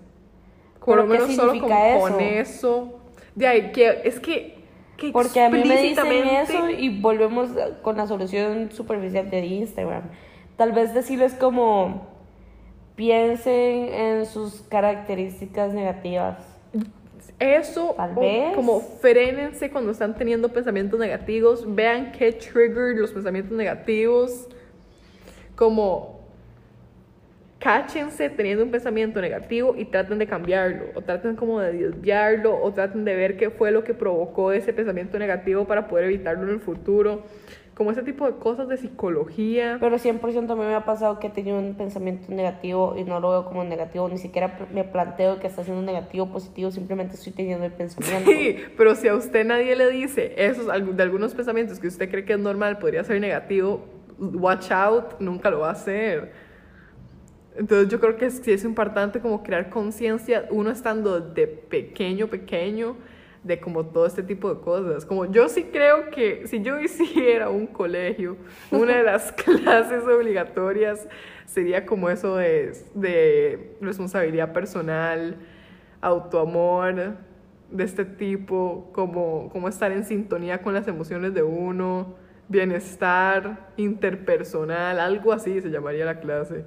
Por 0.83 0.97
lo 0.97 1.05
menos 1.05 1.33
solo 1.35 1.59
con 1.59 2.19
eso. 2.19 2.99
De 3.35 3.47
ahí, 3.47 3.71
que 3.71 4.01
es 4.03 4.19
que... 4.19 4.59
que 4.97 5.11
Porque 5.11 5.41
a 5.41 5.49
mí 5.49 5.63
me 5.63 5.81
dicen 5.81 6.11
eso 6.11 6.69
y 6.69 7.01
volvemos 7.01 7.49
con 7.81 7.97
la 7.97 8.05
solución 8.05 8.71
superficial 8.71 9.29
de 9.29 9.45
Instagram. 9.45 10.03
Tal 10.55 10.71
vez 10.71 10.93
decirles 10.93 11.33
como 11.33 12.07
piensen 12.95 13.91
en 13.91 14.25
sus 14.27 14.61
características 14.61 15.73
negativas 15.73 16.52
eso, 17.39 17.95
como 18.55 18.79
frenense 18.79 19.69
cuando 19.69 19.91
están 19.91 20.15
teniendo 20.15 20.49
pensamientos 20.49 20.99
negativos, 20.99 21.65
vean 21.75 22.11
qué 22.11 22.31
trigger 22.31 22.97
los 22.97 23.11
pensamientos 23.11 23.57
negativos, 23.57 24.47
como 25.55 26.21
cáchense 27.59 28.29
teniendo 28.29 28.63
un 28.63 28.71
pensamiento 28.71 29.21
negativo 29.21 29.75
y 29.77 29.85
traten 29.85 30.19
de 30.19 30.27
cambiarlo, 30.27 30.85
o 30.95 31.01
traten 31.01 31.35
como 31.35 31.59
de 31.59 31.71
desviarlo, 31.71 32.61
o 32.61 32.73
traten 32.73 33.05
de 33.05 33.15
ver 33.15 33.37
qué 33.37 33.49
fue 33.49 33.71
lo 33.71 33.83
que 33.83 33.93
provocó 33.93 34.51
ese 34.51 34.73
pensamiento 34.73 35.17
negativo 35.17 35.65
para 35.65 35.87
poder 35.87 36.05
evitarlo 36.05 36.43
en 36.43 36.49
el 36.49 36.59
futuro 36.59 37.23
como 37.75 37.91
ese 37.91 38.03
tipo 38.03 38.25
de 38.25 38.33
cosas 38.37 38.67
de 38.67 38.77
psicología. 38.77 39.77
Pero 39.79 39.97
100% 39.97 40.51
a 40.51 40.55
mí 40.55 40.61
me 40.61 40.75
ha 40.75 40.85
pasado 40.85 41.19
que 41.19 41.27
he 41.27 41.29
tenido 41.29 41.57
un 41.57 41.75
pensamiento 41.75 42.31
negativo 42.31 42.95
y 42.97 43.03
no 43.03 43.19
lo 43.19 43.31
veo 43.31 43.45
como 43.45 43.63
negativo, 43.63 44.07
ni 44.09 44.17
siquiera 44.17 44.57
me 44.73 44.83
planteo 44.83 45.39
que 45.39 45.47
está 45.47 45.63
siendo 45.63 45.81
negativo 45.81 46.25
o 46.25 46.31
positivo, 46.31 46.71
simplemente 46.71 47.15
estoy 47.15 47.33
teniendo 47.33 47.65
el 47.65 47.71
pensamiento. 47.71 48.29
Sí, 48.29 48.57
pero 48.77 48.95
si 48.95 49.07
a 49.07 49.15
usted 49.15 49.45
nadie 49.45 49.75
le 49.75 49.89
dice 49.89 50.33
esos 50.37 50.67
de 50.67 51.03
algunos 51.03 51.33
pensamientos 51.33 51.79
que 51.79 51.87
usted 51.87 52.09
cree 52.09 52.25
que 52.25 52.33
es 52.33 52.39
normal, 52.39 52.77
podría 52.77 53.03
ser 53.03 53.19
negativo, 53.19 53.85
watch 54.19 54.71
out, 54.71 55.19
nunca 55.19 55.49
lo 55.49 55.61
va 55.61 55.69
a 55.69 55.73
hacer. 55.73 56.31
Entonces 57.55 57.89
yo 57.89 57.99
creo 57.99 58.17
que 58.17 58.29
sí 58.31 58.51
es 58.51 58.63
importante 58.63 59.19
como 59.19 59.43
crear 59.43 59.69
conciencia, 59.69 60.47
uno 60.49 60.71
estando 60.71 61.19
de 61.19 61.47
pequeño, 61.47 62.27
pequeño, 62.27 62.95
de 63.43 63.59
como 63.59 63.85
todo 63.85 64.05
este 64.05 64.23
tipo 64.23 64.53
de 64.53 64.61
cosas. 64.61 65.05
Como 65.05 65.25
yo 65.25 65.49
sí 65.49 65.65
creo 65.65 66.09
que 66.09 66.47
si 66.47 66.61
yo 66.61 66.79
hiciera 66.79 67.49
un 67.49 67.67
colegio, 67.67 68.37
una 68.71 68.97
de 68.97 69.03
las 69.03 69.31
clases 69.65 70.03
obligatorias 70.03 71.07
sería 71.45 71.85
como 71.85 72.09
eso 72.09 72.37
de, 72.37 72.73
de 72.93 73.75
responsabilidad 73.81 74.53
personal, 74.53 75.37
autoamor, 76.01 77.15
de 77.69 77.83
este 77.83 78.05
tipo, 78.05 78.89
como, 78.93 79.49
como 79.51 79.67
estar 79.67 79.91
en 79.91 80.05
sintonía 80.05 80.61
con 80.61 80.73
las 80.73 80.87
emociones 80.87 81.33
de 81.33 81.41
uno, 81.41 82.15
bienestar 82.47 83.71
interpersonal, 83.77 84.99
algo 84.99 85.33
así 85.33 85.59
se 85.59 85.69
llamaría 85.69 86.05
la 86.05 86.19
clase. 86.19 86.65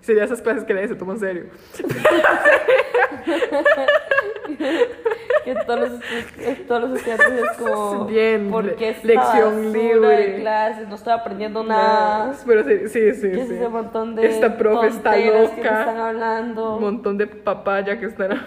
Sería 0.00 0.24
esas 0.24 0.40
clases 0.40 0.62
que 0.64 0.72
nadie 0.72 0.86
se 0.86 0.94
toma 0.94 1.14
en 1.14 1.18
serio. 1.18 1.46
que 5.46 5.54
todos 5.64 5.80
los, 5.80 6.00
todos 6.68 6.80
los 6.90 6.98
estudiantes 6.98 7.28
es 7.42 7.56
como 7.56 8.04
Bien, 8.06 8.50
¿por 8.50 8.64
le- 8.64 8.74
qué 8.74 8.90
esta 8.90 9.06
lección 9.06 9.72
libre. 9.72 10.08
de 10.16 10.40
clases? 10.40 10.88
No 10.88 10.94
estoy 10.96 11.12
aprendiendo 11.14 11.64
nada. 11.64 12.34
Pero 12.46 12.64
sí, 12.64 12.88
sí, 12.88 13.14
sí. 13.14 13.30
¿Qué 13.30 13.40
es 13.42 13.48
sí. 13.48 13.54
ese 13.54 13.68
montón 13.68 14.14
de 14.14 14.26
Esta 14.26 14.56
profe 14.58 14.88
está 14.88 15.12
tonteras 15.12 15.50
que 15.50 15.56
loca. 15.62 15.80
están 15.80 15.96
hablando? 15.98 16.74
Un 16.76 16.82
montón 16.82 17.16
de 17.18 17.26
papaya 17.26 17.98
que 17.98 18.06
están. 18.06 18.30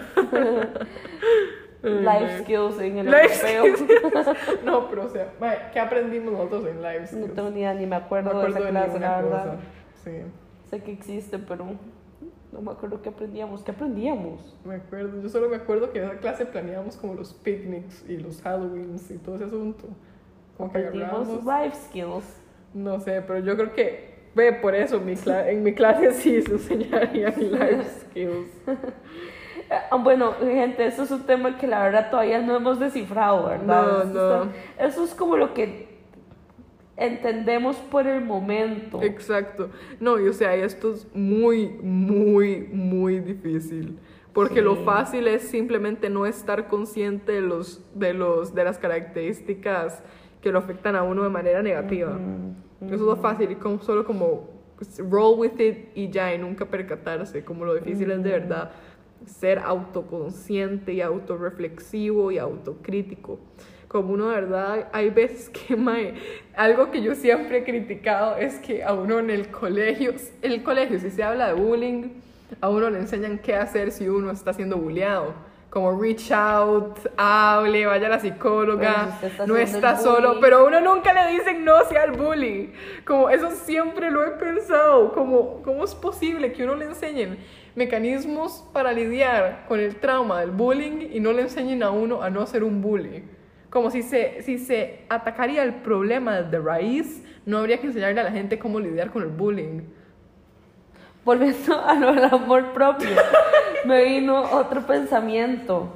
Life 1.82 2.40
skills 2.42 2.78
en 2.80 2.98
el 2.98 3.06
Life 3.10 3.54
europeo. 3.56 4.34
no, 4.66 4.88
pero 4.90 5.06
o 5.06 5.08
sea, 5.08 5.28
¿qué 5.72 5.80
aprendimos 5.80 6.32
nosotros 6.34 6.66
en 6.66 6.82
live 6.82 7.00
No 7.00 7.06
skills? 7.06 7.34
tengo 7.34 7.48
ni 7.50 7.60
idea, 7.60 7.72
ni 7.72 7.86
me 7.86 7.96
acuerdo, 7.96 8.34
No 8.34 8.38
me 8.40 8.44
de 8.44 8.50
esa 8.50 8.58
acuerdo 8.58 8.78
clase, 8.84 9.00
la 9.00 9.16
verdad. 9.22 9.44
cosa. 9.44 9.56
Sí, 10.04 10.10
Sé 10.68 10.82
que 10.82 10.92
existe, 10.92 11.38
pero 11.38 11.64
no 12.52 12.60
me 12.60 12.72
acuerdo 12.72 13.00
qué 13.00 13.08
aprendíamos. 13.08 13.62
¿Qué 13.62 13.70
aprendíamos? 13.70 14.56
me 14.64 14.76
acuerdo. 14.76 15.20
Yo 15.22 15.28
solo 15.28 15.48
me 15.48 15.56
acuerdo 15.56 15.92
que 15.92 15.98
en 15.98 16.04
esa 16.06 16.18
clase 16.18 16.46
planeábamos 16.46 16.96
como 16.96 17.14
los 17.14 17.32
picnics 17.32 18.04
y 18.08 18.16
los 18.16 18.44
Halloweens 18.44 19.10
y 19.10 19.18
todo 19.18 19.36
ese 19.36 19.44
asunto. 19.44 19.84
Como 20.56 20.72
que 20.72 20.90
life 20.90 21.76
skills. 21.88 22.40
No 22.74 23.00
sé, 23.00 23.22
pero 23.22 23.38
yo 23.40 23.56
creo 23.56 23.72
que. 23.72 24.10
Ve, 24.34 24.52
por 24.52 24.76
eso 24.76 25.00
mi 25.00 25.14
en 25.26 25.62
mi 25.64 25.74
clase 25.74 26.12
sí 26.12 26.40
se 26.42 26.52
enseñarían 26.52 27.34
life 27.36 27.84
skills. 28.02 28.48
Ah, 29.72 29.96
Bueno, 29.98 30.32
gente, 30.32 30.84
eso 30.84 31.04
es 31.04 31.12
un 31.12 31.22
tema 31.22 31.56
que 31.56 31.68
la 31.68 31.84
verdad 31.84 32.10
todavía 32.10 32.40
no 32.40 32.56
hemos 32.56 32.80
descifrado, 32.80 33.46
¿verdad? 33.46 34.04
No, 34.04 34.44
no. 34.44 34.52
Eso 34.76 35.04
es 35.04 35.14
como 35.14 35.36
lo 35.36 35.54
que 35.54 35.89
entendemos 37.00 37.76
por 37.76 38.06
el 38.06 38.24
momento. 38.24 39.02
Exacto. 39.02 39.70
No, 39.98 40.20
y 40.20 40.28
o 40.28 40.32
sea, 40.32 40.54
esto 40.54 40.92
es 40.92 41.08
muy, 41.14 41.68
muy, 41.82 42.68
muy 42.72 43.18
difícil. 43.20 43.98
Porque 44.32 44.62
lo 44.62 44.76
Sí. 44.76 44.82
fácil 44.84 45.26
es 45.26 45.42
simplemente 45.42 46.08
no 46.08 46.24
estar 46.24 46.68
consciente 46.68 47.32
de, 47.32 47.40
los, 47.40 47.84
de, 47.94 48.14
los, 48.14 48.54
de 48.54 48.62
las 48.64 48.78
características 48.78 50.04
que 50.40 50.52
lo 50.52 50.60
afectan 50.60 50.94
a 50.94 51.02
uno 51.02 51.24
de 51.24 51.30
manera 51.30 51.62
negativa. 51.62 52.16
Eso 52.80 52.94
es 52.94 53.00
lo 53.00 53.16
fácil 53.16 53.50
y 53.50 53.56
como, 53.56 53.80
solo 53.82 54.04
como 54.04 54.48
pues, 54.76 54.98
roll 55.10 55.38
with 55.38 55.58
it 55.58 55.88
y 55.94 56.10
ya, 56.10 56.32
y 56.32 56.38
nunca 56.38 56.64
percatarse. 56.66 57.44
Como 57.44 57.64
lo 57.64 57.74
difícil 57.74 58.10
es 58.12 58.22
de 58.22 58.30
verdad 58.30 58.70
ser 59.26 59.58
autoconsciente 59.58 60.92
y 60.94 61.00
autorreflexivo 61.00 62.30
y 62.30 62.38
autocrítico. 62.38 63.38
Como 63.90 64.12
uno 64.12 64.28
de 64.28 64.36
verdad, 64.36 64.88
hay 64.92 65.10
veces 65.10 65.48
que, 65.48 65.74
mae, 65.74 66.14
algo 66.54 66.92
que 66.92 67.02
yo 67.02 67.16
siempre 67.16 67.58
he 67.58 67.64
criticado 67.64 68.36
es 68.36 68.60
que 68.60 68.84
a 68.84 68.92
uno 68.92 69.18
en 69.18 69.30
el 69.30 69.48
colegio, 69.48 70.14
en 70.42 70.52
el 70.52 70.62
colegio, 70.62 71.00
si 71.00 71.10
se 71.10 71.24
habla 71.24 71.48
de 71.48 71.54
bullying, 71.54 72.10
a 72.60 72.68
uno 72.68 72.88
le 72.88 73.00
enseñan 73.00 73.40
qué 73.40 73.56
hacer 73.56 73.90
si 73.90 74.08
uno 74.08 74.30
está 74.30 74.52
siendo 74.52 74.76
bulleado. 74.76 75.34
Como 75.70 76.00
reach 76.00 76.30
out, 76.30 77.00
hable, 77.16 77.84
vaya 77.86 78.06
a 78.06 78.10
la 78.10 78.20
psicóloga, 78.20 79.18
si 79.18 79.26
usted 79.26 79.26
está 79.26 79.46
no 79.48 79.56
está 79.56 79.96
solo, 79.96 80.28
bullying. 80.28 80.40
pero 80.40 80.58
a 80.58 80.64
uno 80.66 80.80
nunca 80.80 81.12
le 81.12 81.32
dicen 81.32 81.64
no 81.64 81.84
sea 81.86 82.04
el 82.04 82.12
bully. 82.12 82.72
Como 83.04 83.28
eso 83.28 83.50
siempre 83.50 84.12
lo 84.12 84.24
he 84.24 84.30
pensado, 84.38 85.12
como 85.12 85.62
cómo 85.62 85.82
es 85.82 85.96
posible 85.96 86.52
que 86.52 86.62
uno 86.62 86.76
le 86.76 86.84
enseñen 86.84 87.38
mecanismos 87.74 88.64
para 88.72 88.92
lidiar 88.92 89.64
con 89.66 89.80
el 89.80 89.96
trauma 89.96 90.42
del 90.42 90.52
bullying 90.52 91.08
y 91.12 91.18
no 91.18 91.32
le 91.32 91.42
enseñen 91.42 91.82
a 91.82 91.90
uno 91.90 92.22
a 92.22 92.30
no 92.30 92.46
ser 92.46 92.62
un 92.62 92.80
bully. 92.80 93.24
Como 93.70 93.92
si 93.92 94.02
se, 94.02 94.42
si 94.42 94.58
se 94.58 95.02
atacaría 95.08 95.62
el 95.62 95.74
problema 95.74 96.42
de 96.42 96.58
raíz, 96.58 97.24
no 97.46 97.58
habría 97.58 97.78
que 97.78 97.86
enseñarle 97.86 98.20
a 98.20 98.24
la 98.24 98.32
gente 98.32 98.58
cómo 98.58 98.80
lidiar 98.80 99.10
con 99.10 99.22
el 99.22 99.28
bullying. 99.28 99.82
Volviendo 101.24 101.80
a 101.80 101.94
lo 101.94 102.12
del 102.12 102.24
amor 102.24 102.72
propio, 102.72 103.10
me 103.84 104.04
vino 104.04 104.42
otro 104.42 104.84
pensamiento. 104.84 105.88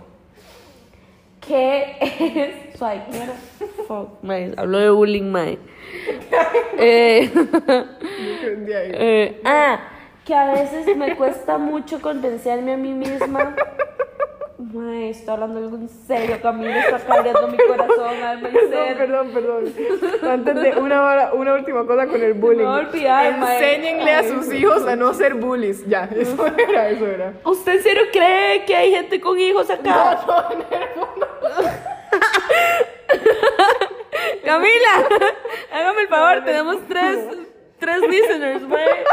¿Qué 1.41 1.97
es? 2.01 2.79
Suave, 2.79 3.03
¿qué 3.11 3.19
era? 3.19 3.35
Fuck, 3.89 4.23
mae, 4.23 4.55
Hablo 4.57 4.79
de 4.79 4.91
bullying, 4.91 5.31
mae. 5.31 5.59
Eh, 6.77 7.31
eh, 8.67 9.41
ah, 9.45 9.79
que 10.25 10.35
a 10.35 10.53
veces 10.53 10.97
me 10.97 11.17
cuesta 11.17 11.57
mucho 11.57 12.01
convencerme 12.01 12.75
a 12.75 12.77
mí 12.77 12.93
misma. 12.93 13.55
Mae, 14.57 15.11
estoy 15.11 15.35
hablando 15.35 15.59
algo 15.59 15.77
en 15.77 15.89
serio, 15.89 16.39
Camilo 16.41 16.71
está 16.79 16.99
cambiando 17.01 17.49
mi 17.49 17.57
corazón, 17.57 18.23
alma 18.23 18.49
y 18.49 18.53
Perdón, 18.55 18.71
ser. 18.71 18.97
perdón, 18.97 19.31
perdón. 19.35 19.75
Antes 20.31 20.55
de 20.55 20.71
una, 20.81 21.03
hora- 21.03 21.33
una 21.35 21.55
última 21.55 21.85
cosa 21.85 22.07
con 22.07 22.23
el 22.23 22.35
bullying. 22.35 22.65
A 22.65 22.75
olvidar. 22.79 23.27
Enséñenle 23.35 24.13
a 24.13 24.23
sus 24.23 24.53
hijos 24.53 24.87
a 24.87 24.95
no 24.95 25.13
ser 25.13 25.35
bullies. 25.35 25.85
Ya, 25.89 26.09
eso 26.15 26.47
era, 26.69 26.89
eso 26.89 27.05
era. 27.07 27.33
¿Usted 27.45 27.73
en 27.73 27.83
serio 27.83 28.03
cree 28.13 28.65
que 28.65 28.77
hay 28.77 28.93
gente 28.93 29.21
con 29.21 29.39
hijos 29.41 29.69
acá? 29.71 30.21
Camila, 34.45 35.09
hágame 35.73 36.03
el 36.03 36.09
favor, 36.09 36.45
tenemos 36.45 36.77
tres, 36.89 37.19
tres 37.79 38.01
listeners, 38.09 38.63
mae. 38.69 39.05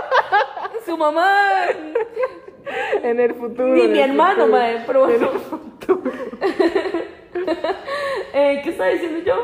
Su 0.86 0.98
mamá, 0.98 1.66
En 3.04 3.20
el 3.20 3.34
futuro. 3.36 3.68
ni 3.74 3.82
en 3.82 3.92
mi 3.92 4.00
el 4.00 4.10
hermano, 4.12 4.46
futuro. 4.46 4.52
mae, 4.58 4.84
pero 4.86 5.06
bueno. 5.06 5.30
Eh, 8.34 8.62
¿Qué 8.64 8.70
estaba 8.70 8.90
diciendo 8.90 9.20
yo? 9.26 9.36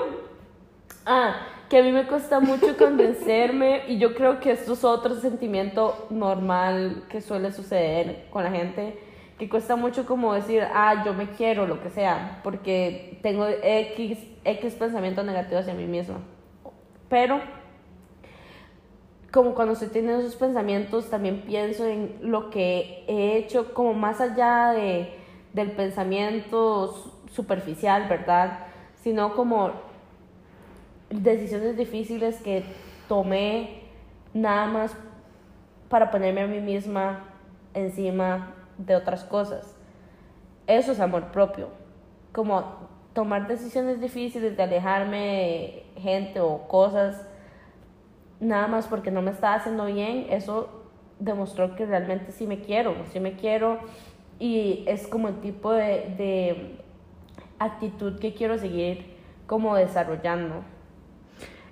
Ah, 1.06 1.36
que 1.70 1.80
a 1.80 1.84
mí 1.84 1.92
me 1.92 2.08
cuesta 2.08 2.40
mucho 2.40 2.78
convencerme 2.78 3.84
y 3.88 3.98
yo 3.98 4.14
creo 4.16 4.40
que 4.40 4.52
esto 4.52 4.74
es 4.74 4.84
otro 4.86 5.16
sentimiento 5.16 6.08
normal 6.10 7.04
que 7.10 7.20
suele 7.22 7.52
suceder 7.52 8.28
con 8.30 8.44
la 8.44 8.52
gente, 8.52 8.98
que 9.38 9.50
cuesta 9.50 9.76
mucho 9.76 10.06
como 10.06 10.34
decir, 10.34 10.64
ah, 10.74 11.04
yo 11.06 11.14
me 11.14 11.32
quiero, 11.32 11.68
lo 11.68 11.82
que 11.82 11.90
sea, 11.90 12.40
porque 12.44 13.20
tengo 13.24 13.46
X, 13.48 14.18
X 14.46 14.74
pensamientos 14.76 15.26
negativos 15.26 15.62
hacia 15.62 15.74
mí 15.74 15.86
misma. 15.86 16.20
Pero 17.10 17.42
como 19.38 19.54
cuando 19.54 19.74
estoy 19.74 19.90
teniendo 19.90 20.22
esos 20.22 20.36
pensamientos, 20.36 21.12
también 21.12 21.44
pienso 21.44 21.86
en 21.86 22.18
lo 22.24 22.50
que 22.50 23.04
he 23.08 23.38
hecho, 23.38 23.72
como 23.76 23.94
más 23.94 24.20
allá 24.20 24.72
de, 24.72 25.14
del 25.54 25.74
pensamiento 25.74 26.88
su- 26.88 27.14
superficial, 27.36 28.08
¿verdad? 28.10 28.62
Sino 28.96 29.36
como 29.36 29.74
decisiones 31.12 31.78
difíciles 31.78 32.42
que 32.42 32.64
tomé 33.08 33.84
nada 34.34 34.66
más 34.66 34.96
para 35.88 36.10
ponerme 36.10 36.42
a 36.42 36.48
mí 36.48 36.60
misma 36.60 37.26
encima 37.76 38.56
de 38.80 38.96
otras 38.96 39.24
cosas. 39.24 39.76
Eso 40.66 40.94
es 40.94 41.00
amor 41.00 41.26
propio. 41.26 41.68
Como 42.34 42.64
tomar 43.14 43.48
decisiones 43.48 44.02
difíciles 44.02 44.58
de 44.58 44.64
alejarme 44.64 45.84
de 45.96 46.02
gente 46.02 46.40
o 46.40 46.68
cosas 46.68 47.24
nada 48.40 48.68
más 48.68 48.88
porque 48.88 49.12
no 49.12 49.22
me 49.22 49.32
estaba 49.32 49.56
haciendo 49.56 49.86
bien, 49.86 50.28
eso 50.30 50.70
demostró 51.20 51.76
que 51.76 51.86
realmente 51.86 52.32
sí 52.32 52.48
me 52.48 52.62
quiero, 52.62 52.96
sí 53.12 53.20
me 53.20 53.34
quiero 53.36 53.80
y 54.40 54.84
es 54.88 55.08
como 55.08 55.28
el 55.30 55.42
tipo 55.42 55.72
de, 55.72 56.14
de 56.18 56.80
actitud 57.60 58.20
que 58.20 58.34
quiero 58.34 58.58
seguir 58.58 59.18
como 59.48 59.76
desarrollando. 59.76 60.64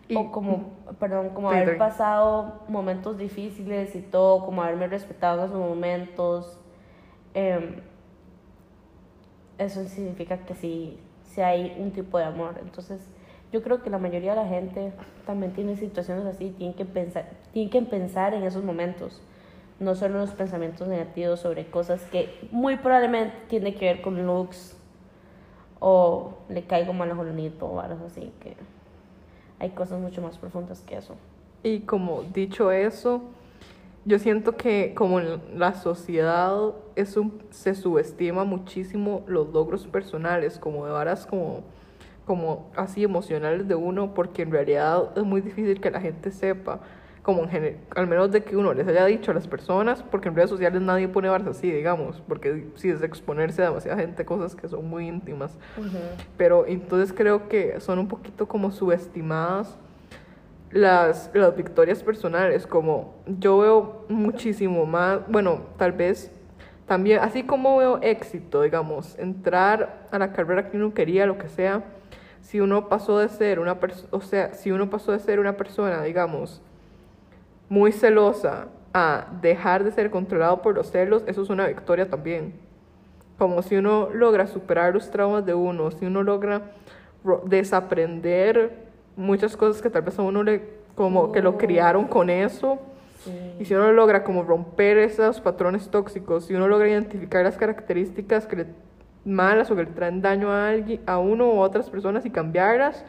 Y- 0.07 0.15
o 0.15 0.31
como, 0.31 0.71
perdón, 0.99 1.29
como 1.31 1.49
haber 1.51 1.77
pasado 1.77 2.61
momentos 2.67 3.17
difíciles 3.17 3.95
y 3.95 4.01
todo, 4.01 4.45
como 4.45 4.61
haberme 4.63 4.87
respetado 4.87 5.39
en 5.41 5.45
esos 5.49 5.59
momentos. 5.59 6.59
em, 7.33 7.81
eso 9.57 9.83
significa 9.87 10.37
que 10.45 10.55
sí, 10.55 10.99
sí 11.23 11.41
hay 11.41 11.75
un 11.79 11.91
tipo 11.91 12.17
de 12.17 12.25
amor. 12.25 12.55
Entonces, 12.61 12.99
yo 13.55 13.63
creo 13.63 13.81
que 13.81 13.89
la 13.89 13.97
mayoría 13.99 14.31
de 14.35 14.41
la 14.43 14.49
gente 14.49 14.91
también 15.25 15.53
tiene 15.53 15.77
situaciones 15.77 16.25
así, 16.25 16.49
tienen 16.57 16.75
que 16.75 16.83
pensar, 16.83 17.29
tienen 17.53 17.69
que 17.71 17.81
pensar 17.83 18.33
en 18.33 18.43
esos 18.43 18.65
momentos, 18.65 19.21
no 19.79 19.95
solo 19.95 20.19
los 20.19 20.31
pensamientos 20.31 20.89
negativos 20.89 21.39
sobre 21.39 21.65
cosas 21.67 22.01
que 22.11 22.27
muy 22.51 22.75
probablemente 22.75 23.33
tienen 23.47 23.73
que 23.73 23.85
ver 23.85 24.01
con 24.01 24.27
looks 24.27 24.75
o 25.79 26.33
le 26.49 26.63
caigo 26.65 26.91
mal 26.91 27.09
a 27.11 27.15
Jolanito 27.15 27.65
o 27.65 27.79
algo 27.79 28.07
así, 28.07 28.29
que 28.41 28.57
hay 29.59 29.69
cosas 29.69 30.01
mucho 30.01 30.21
más 30.21 30.37
profundas 30.37 30.81
que 30.81 30.97
eso. 30.97 31.15
Y 31.63 31.79
como 31.81 32.23
dicho 32.23 32.73
eso, 32.73 33.21
yo 34.03 34.19
siento 34.19 34.57
que 34.57 34.93
como 34.95 35.21
en 35.21 35.39
la 35.57 35.75
sociedad 35.75 36.73
es 36.97 37.15
un- 37.15 37.41
se 37.51 37.73
subestima 37.73 38.43
muchísimo 38.43 39.23
los 39.27 39.47
logros 39.53 39.87
personales, 39.87 40.59
como 40.59 40.85
de 40.85 40.91
varas 40.91 41.25
como, 41.25 41.61
como 42.25 42.71
así 42.75 43.03
emocionales 43.03 43.67
de 43.67 43.75
uno, 43.75 44.13
porque 44.13 44.41
en 44.41 44.51
realidad 44.51 45.11
es 45.15 45.23
muy 45.23 45.41
difícil 45.41 45.79
que 45.79 45.91
la 45.91 46.01
gente 46.01 46.31
sepa, 46.31 46.79
como 47.21 47.43
en 47.43 47.49
gener- 47.49 47.77
al 47.95 48.07
menos 48.07 48.31
de 48.31 48.43
que 48.43 48.55
uno 48.55 48.73
les 48.73 48.87
haya 48.87 49.05
dicho 49.05 49.31
a 49.31 49.33
las 49.33 49.47
personas, 49.47 50.03
porque 50.03 50.27
en 50.29 50.35
redes 50.35 50.49
sociales 50.49 50.81
nadie 50.81 51.07
pone 51.07 51.29
varas 51.29 51.47
así, 51.47 51.71
digamos, 51.71 52.21
porque 52.27 52.67
sí 52.75 52.89
es 52.89 53.01
exponerse 53.01 53.61
a 53.63 53.65
demasiada 53.69 53.97
gente 53.97 54.25
cosas 54.25 54.55
que 54.55 54.67
son 54.67 54.87
muy 54.89 55.07
íntimas. 55.07 55.57
Pero 56.37 56.65
entonces 56.67 57.13
creo 57.15 57.47
que 57.47 57.79
son 57.79 57.99
un 57.99 58.07
poquito 58.07 58.47
como 58.47 58.71
subestimadas 58.71 59.77
las, 60.71 61.31
las 61.33 61.55
victorias 61.55 62.03
personales, 62.03 62.67
como 62.67 63.13
yo 63.39 63.59
veo 63.59 64.05
muchísimo 64.09 64.85
más, 64.85 65.19
bueno, 65.27 65.61
tal 65.77 65.93
vez 65.93 66.31
también, 66.85 67.19
así 67.21 67.43
como 67.43 67.77
veo 67.77 67.99
éxito, 68.01 68.61
digamos, 68.61 69.17
entrar 69.17 70.07
a 70.11 70.19
la 70.19 70.31
carrera 70.33 70.69
que 70.69 70.77
uno 70.77 70.93
quería, 70.93 71.25
lo 71.25 71.37
que 71.37 71.47
sea, 71.49 71.81
si 72.45 72.59
uno 72.59 72.89
pasó 72.89 73.17
de 73.17 73.27
ser 73.29 73.59
una 73.59 73.79
persona, 73.79 74.07
o 74.11 74.21
sea, 74.21 74.53
si 74.53 74.71
uno 74.71 74.87
pasó 74.89 75.11
de 75.11 75.19
ser 75.19 75.39
una 75.39 75.57
persona, 75.57 76.03
digamos, 76.03 76.61
muy 77.69 77.91
celosa 77.91 78.67
a 78.93 79.25
dejar 79.41 79.83
de 79.83 79.91
ser 79.91 80.11
controlado 80.11 80.61
por 80.61 80.75
los 80.75 80.91
celos, 80.91 81.23
eso 81.25 81.41
es 81.41 81.49
una 81.49 81.65
victoria 81.65 82.07
también. 82.07 82.53
Como 83.39 83.63
si 83.63 83.75
uno 83.75 84.09
logra 84.13 84.45
superar 84.45 84.93
los 84.93 85.09
traumas 85.09 85.43
de 85.43 85.55
uno, 85.55 85.89
si 85.89 86.05
uno 86.05 86.21
logra 86.21 86.61
desaprender 87.45 88.85
muchas 89.15 89.57
cosas 89.57 89.81
que 89.81 89.89
tal 89.89 90.03
vez 90.03 90.17
a 90.19 90.21
uno 90.21 90.43
le, 90.43 90.61
como 90.93 91.31
que 91.31 91.41
lo 91.41 91.57
criaron 91.57 92.05
con 92.05 92.29
eso. 92.29 92.77
Y 93.59 93.65
si 93.65 93.73
uno 93.73 93.91
logra 93.91 94.23
como 94.23 94.43
romper 94.43 94.99
esos 94.99 95.41
patrones 95.41 95.89
tóxicos, 95.89 96.45
si 96.45 96.53
uno 96.53 96.67
logra 96.67 96.87
identificar 96.87 97.43
las 97.43 97.57
características 97.57 98.45
que 98.45 98.55
le, 98.55 98.65
malas 99.25 99.69
o 99.71 99.75
que 99.75 99.83
le 99.83 99.91
traen 99.91 100.21
daño 100.21 100.51
a 100.51 100.69
alguien, 100.69 101.01
a 101.05 101.17
uno 101.17 101.49
o 101.49 101.63
a 101.63 101.67
otras 101.67 101.89
personas 101.89 102.25
y 102.25 102.29
cambiarlas, 102.29 103.03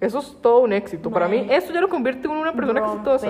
eso 0.00 0.18
es 0.18 0.36
todo 0.40 0.60
un 0.60 0.72
éxito. 0.72 1.10
Para 1.10 1.28
mí, 1.28 1.46
eso 1.50 1.72
ya 1.72 1.80
lo 1.80 1.88
convierte 1.88 2.26
en 2.26 2.34
una 2.34 2.52
persona 2.52 2.80
exitosa. 2.80 3.28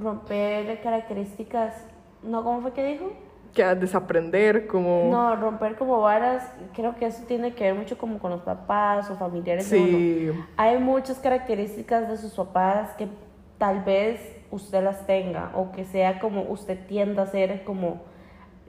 romper 0.00 0.80
características, 0.80 1.86
¿no? 2.22 2.44
¿Cómo 2.44 2.60
fue 2.62 2.72
que 2.72 2.84
dijo? 2.84 3.12
Que 3.54 3.64
a 3.64 3.74
desaprender, 3.74 4.66
como... 4.66 5.08
No, 5.10 5.34
romper 5.34 5.76
como 5.76 6.00
varas, 6.00 6.52
creo 6.74 6.94
que 6.94 7.06
eso 7.06 7.24
tiene 7.26 7.54
que 7.54 7.64
ver 7.64 7.74
mucho 7.74 7.98
como 7.98 8.18
con 8.18 8.30
los 8.30 8.42
papás 8.42 9.10
o 9.10 9.16
familiares 9.16 9.66
sí. 9.66 10.30
Hay 10.56 10.78
muchas 10.78 11.18
características 11.18 12.08
de 12.08 12.16
sus 12.18 12.34
papás 12.34 12.90
que 12.96 13.08
tal 13.56 13.82
vez 13.82 14.20
usted 14.50 14.84
las 14.84 15.06
tenga 15.06 15.50
o 15.54 15.72
que 15.72 15.84
sea 15.84 16.20
como 16.20 16.42
usted 16.42 16.86
tienda 16.86 17.24
a 17.24 17.26
ser 17.26 17.64
como 17.64 18.02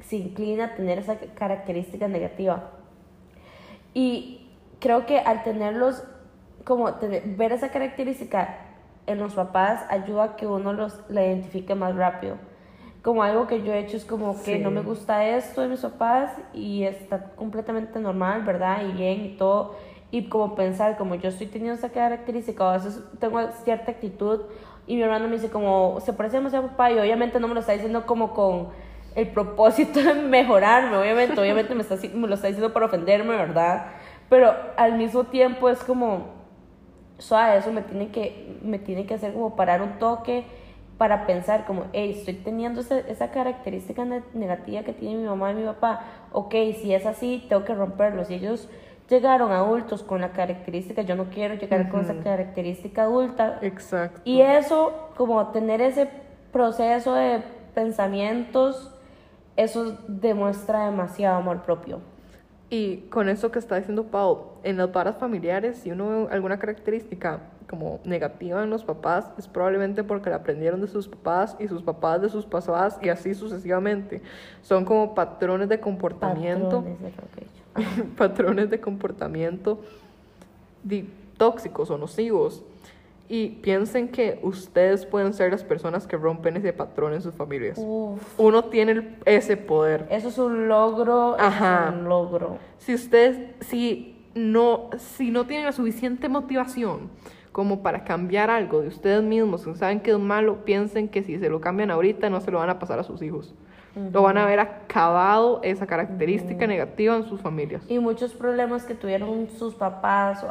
se 0.01 0.17
inclina 0.17 0.65
a 0.65 0.75
tener 0.75 0.99
esa 0.99 1.17
característica 1.17 2.07
negativa. 2.07 2.71
Y 3.93 4.49
creo 4.79 5.05
que 5.05 5.19
al 5.19 5.43
tenerlos 5.43 6.03
como 6.63 6.93
ver 7.37 7.51
esa 7.51 7.69
característica 7.69 8.57
en 9.07 9.17
los 9.17 9.33
papás 9.33 9.85
ayuda 9.89 10.23
a 10.23 10.35
que 10.35 10.45
uno 10.45 10.73
los 10.73 10.99
la 11.09 11.25
identifique 11.25 11.73
más 11.75 11.95
rápido. 11.95 12.35
Como 13.01 13.23
algo 13.23 13.47
que 13.47 13.63
yo 13.63 13.73
he 13.73 13.79
hecho 13.79 13.97
es 13.97 14.05
como 14.05 14.41
que 14.43 14.59
no 14.59 14.71
me 14.71 14.81
gusta 14.81 15.25
esto 15.25 15.61
de 15.61 15.69
mis 15.69 15.79
papás 15.79 16.31
y 16.53 16.83
está 16.83 17.31
completamente 17.35 17.97
normal, 17.99 18.43
¿verdad? 18.43 18.83
Y 18.87 18.91
bien 18.91 19.25
y 19.25 19.37
todo. 19.37 19.75
Y 20.11 20.27
como 20.27 20.53
pensar, 20.53 20.97
como 20.97 21.15
yo 21.15 21.29
estoy 21.29 21.47
teniendo 21.47 21.75
esa 21.75 21.89
característica, 21.89 22.69
a 22.69 22.73
veces 22.73 23.01
tengo 23.19 23.39
cierta 23.63 23.91
actitud 23.91 24.41
y 24.85 24.95
mi 24.95 25.03
hermano 25.03 25.27
me 25.27 25.33
dice 25.33 25.49
como, 25.49 25.99
se 26.01 26.13
parece 26.13 26.37
demasiado 26.37 26.65
a 26.65 26.69
papá 26.71 26.91
y 26.91 26.99
obviamente 26.99 27.39
no 27.39 27.47
me 27.47 27.53
lo 27.53 27.61
está 27.61 27.73
diciendo 27.73 28.05
como 28.05 28.33
con 28.33 28.69
el 29.19 29.27
propósito 29.27 30.01
de 30.01 30.13
mejorarme, 30.13 30.95
obviamente, 30.97 31.39
obviamente 31.39 31.75
me, 31.75 31.81
está, 31.81 31.95
me 32.13 32.27
lo 32.27 32.35
está 32.35 32.47
diciendo 32.47 32.73
para 32.73 32.85
ofenderme, 32.85 33.35
¿verdad? 33.35 33.87
Pero 34.29 34.53
al 34.77 34.93
mismo 34.93 35.25
tiempo 35.25 35.69
es 35.69 35.79
como, 35.83 36.27
suave, 37.17 37.57
eso 37.57 37.71
me 37.71 37.81
tiene 37.81 38.09
que, 38.09 38.57
me 38.61 38.79
tiene 38.79 39.05
que 39.05 39.15
hacer 39.15 39.33
como 39.33 39.55
parar 39.55 39.81
un 39.81 39.99
toque 39.99 40.45
para 40.97 41.25
pensar 41.25 41.65
como, 41.65 41.85
hey, 41.93 42.13
estoy 42.17 42.35
teniendo 42.35 42.81
esa, 42.81 42.99
esa 42.99 43.31
característica 43.31 44.05
negativa 44.33 44.83
que 44.83 44.93
tiene 44.93 45.15
mi 45.15 45.27
mamá 45.27 45.51
y 45.51 45.55
mi 45.55 45.63
papá, 45.63 46.01
ok, 46.31 46.53
si 46.81 46.93
es 46.93 47.05
así, 47.05 47.45
tengo 47.49 47.63
que 47.63 47.73
romperlo. 47.73 48.25
Si 48.25 48.33
ellos 48.35 48.69
llegaron 49.09 49.51
adultos 49.51 50.03
con 50.03 50.21
la 50.21 50.31
característica, 50.31 51.01
yo 51.01 51.15
no 51.15 51.25
quiero 51.29 51.55
llegar 51.55 51.89
con 51.89 52.01
esa 52.01 52.15
característica 52.15 53.03
adulta. 53.03 53.59
Exacto. 53.61 54.21
Y 54.23 54.41
eso, 54.41 55.09
como 55.15 55.47
tener 55.47 55.81
ese 55.81 56.09
proceso 56.51 57.15
de 57.15 57.43
pensamientos, 57.73 58.93
eso 59.63 59.97
demuestra 60.07 60.85
demasiado 60.85 61.37
amor 61.37 61.63
propio. 61.63 61.99
Y 62.69 62.97
con 63.09 63.27
eso 63.29 63.51
que 63.51 63.59
está 63.59 63.75
diciendo 63.75 64.05
Pau, 64.05 64.51
en 64.63 64.77
las 64.77 64.91
varas 64.91 65.17
familiares, 65.17 65.79
si 65.79 65.91
uno 65.91 66.07
ve 66.07 66.27
alguna 66.31 66.59
característica 66.59 67.41
como 67.67 67.99
negativa 68.03 68.63
en 68.63 68.69
los 68.69 68.83
papás, 68.83 69.31
es 69.37 69.47
probablemente 69.47 70.03
porque 70.03 70.29
la 70.29 70.37
aprendieron 70.37 70.79
de 70.81 70.87
sus 70.87 71.07
papás 71.07 71.57
y 71.59 71.67
sus 71.67 71.81
papás 71.81 72.21
de 72.21 72.29
sus 72.29 72.45
papás 72.45 72.97
y 73.01 73.09
así 73.09 73.33
sucesivamente. 73.33 74.21
Son 74.61 74.85
como 74.85 75.13
patrones 75.13 75.67
de 75.67 75.79
comportamiento. 75.79 76.85
Patrones 78.17 78.69
de, 78.69 78.79
comportamiento 78.81 79.79
tóxicos 81.37 81.89
o 81.89 81.97
nocivos 81.97 82.63
y 83.31 83.49
piensen 83.61 84.07
que 84.07 84.39
ustedes 84.41 85.05
pueden 85.05 85.33
ser 85.33 85.51
las 85.51 85.63
personas 85.63 86.07
que 86.07 86.17
rompen 86.17 86.57
ese 86.57 86.73
patrón 86.73 87.13
en 87.13 87.21
sus 87.21 87.35
familias. 87.35 87.79
Uno 88.37 88.65
tiene 88.65 89.17
ese 89.25 89.55
poder. 89.55 90.07
Eso 90.09 90.29
es 90.29 90.37
un 90.39 90.67
logro. 90.67 91.39
Ajá. 91.39 91.89
Es 91.89 91.95
un 91.95 92.09
logro. 92.09 92.57
Si 92.79 92.95
ustedes, 92.95 93.55
si 93.61 94.25
no, 94.33 94.89
si 94.97 95.29
no 95.29 95.45
tienen 95.45 95.67
la 95.67 95.71
suficiente 95.71 96.27
motivación 96.27 97.11
como 97.51 97.83
para 97.83 98.03
cambiar 98.03 98.49
algo 98.49 98.81
de 98.81 98.87
ustedes 98.87 99.21
mismos, 99.21 99.67
saben 99.75 99.99
que 99.99 100.09
es 100.11 100.19
malo, 100.19 100.65
piensen 100.65 101.07
que 101.07 101.21
si 101.21 101.37
se 101.37 101.49
lo 101.49 101.61
cambian 101.61 101.91
ahorita 101.91 102.31
no 102.31 102.41
se 102.41 102.49
lo 102.49 102.57
van 102.57 102.71
a 102.71 102.79
pasar 102.79 102.97
a 102.97 103.03
sus 103.03 103.21
hijos. 103.21 103.53
Lo 104.11 104.21
van 104.21 104.37
a 104.37 104.45
ver 104.45 104.59
acabado 104.59 105.59
esa 105.61 105.85
característica 105.85 106.65
negativa 106.65 107.15
en 107.15 107.25
sus 107.25 107.41
familias. 107.41 107.83
Y 107.89 107.99
muchos 107.99 108.33
problemas 108.33 108.85
que 108.85 108.95
tuvieron 108.95 109.49
sus 109.49 109.75
papás 109.75 110.45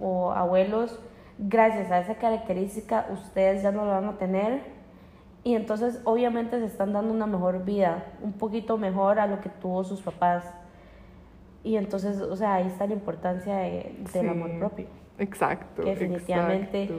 o 0.00 0.32
abuelos 0.32 1.00
gracias 1.38 1.90
a 1.90 2.00
esa 2.00 2.14
característica 2.16 3.06
ustedes 3.12 3.62
ya 3.62 3.72
no 3.72 3.84
lo 3.84 3.90
van 3.90 4.06
a 4.06 4.18
tener 4.18 4.76
y 5.46 5.54
entonces 5.54 6.00
obviamente 6.02 6.58
se 6.58 6.66
están 6.66 6.92
dando 6.92 7.14
una 7.14 7.26
mejor 7.28 7.64
vida, 7.64 8.04
un 8.20 8.32
poquito 8.32 8.78
mejor 8.78 9.20
a 9.20 9.28
lo 9.28 9.40
que 9.40 9.48
tuvo 9.48 9.84
sus 9.84 10.02
papás. 10.02 10.44
Y 11.62 11.76
entonces, 11.76 12.20
o 12.20 12.34
sea, 12.34 12.54
ahí 12.54 12.66
está 12.66 12.84
la 12.88 12.94
importancia 12.94 13.58
del 13.58 14.28
amor 14.28 14.58
propio. 14.58 14.86
Exacto. 15.20 15.84
Que 15.84 15.90
definitivamente 15.90 16.90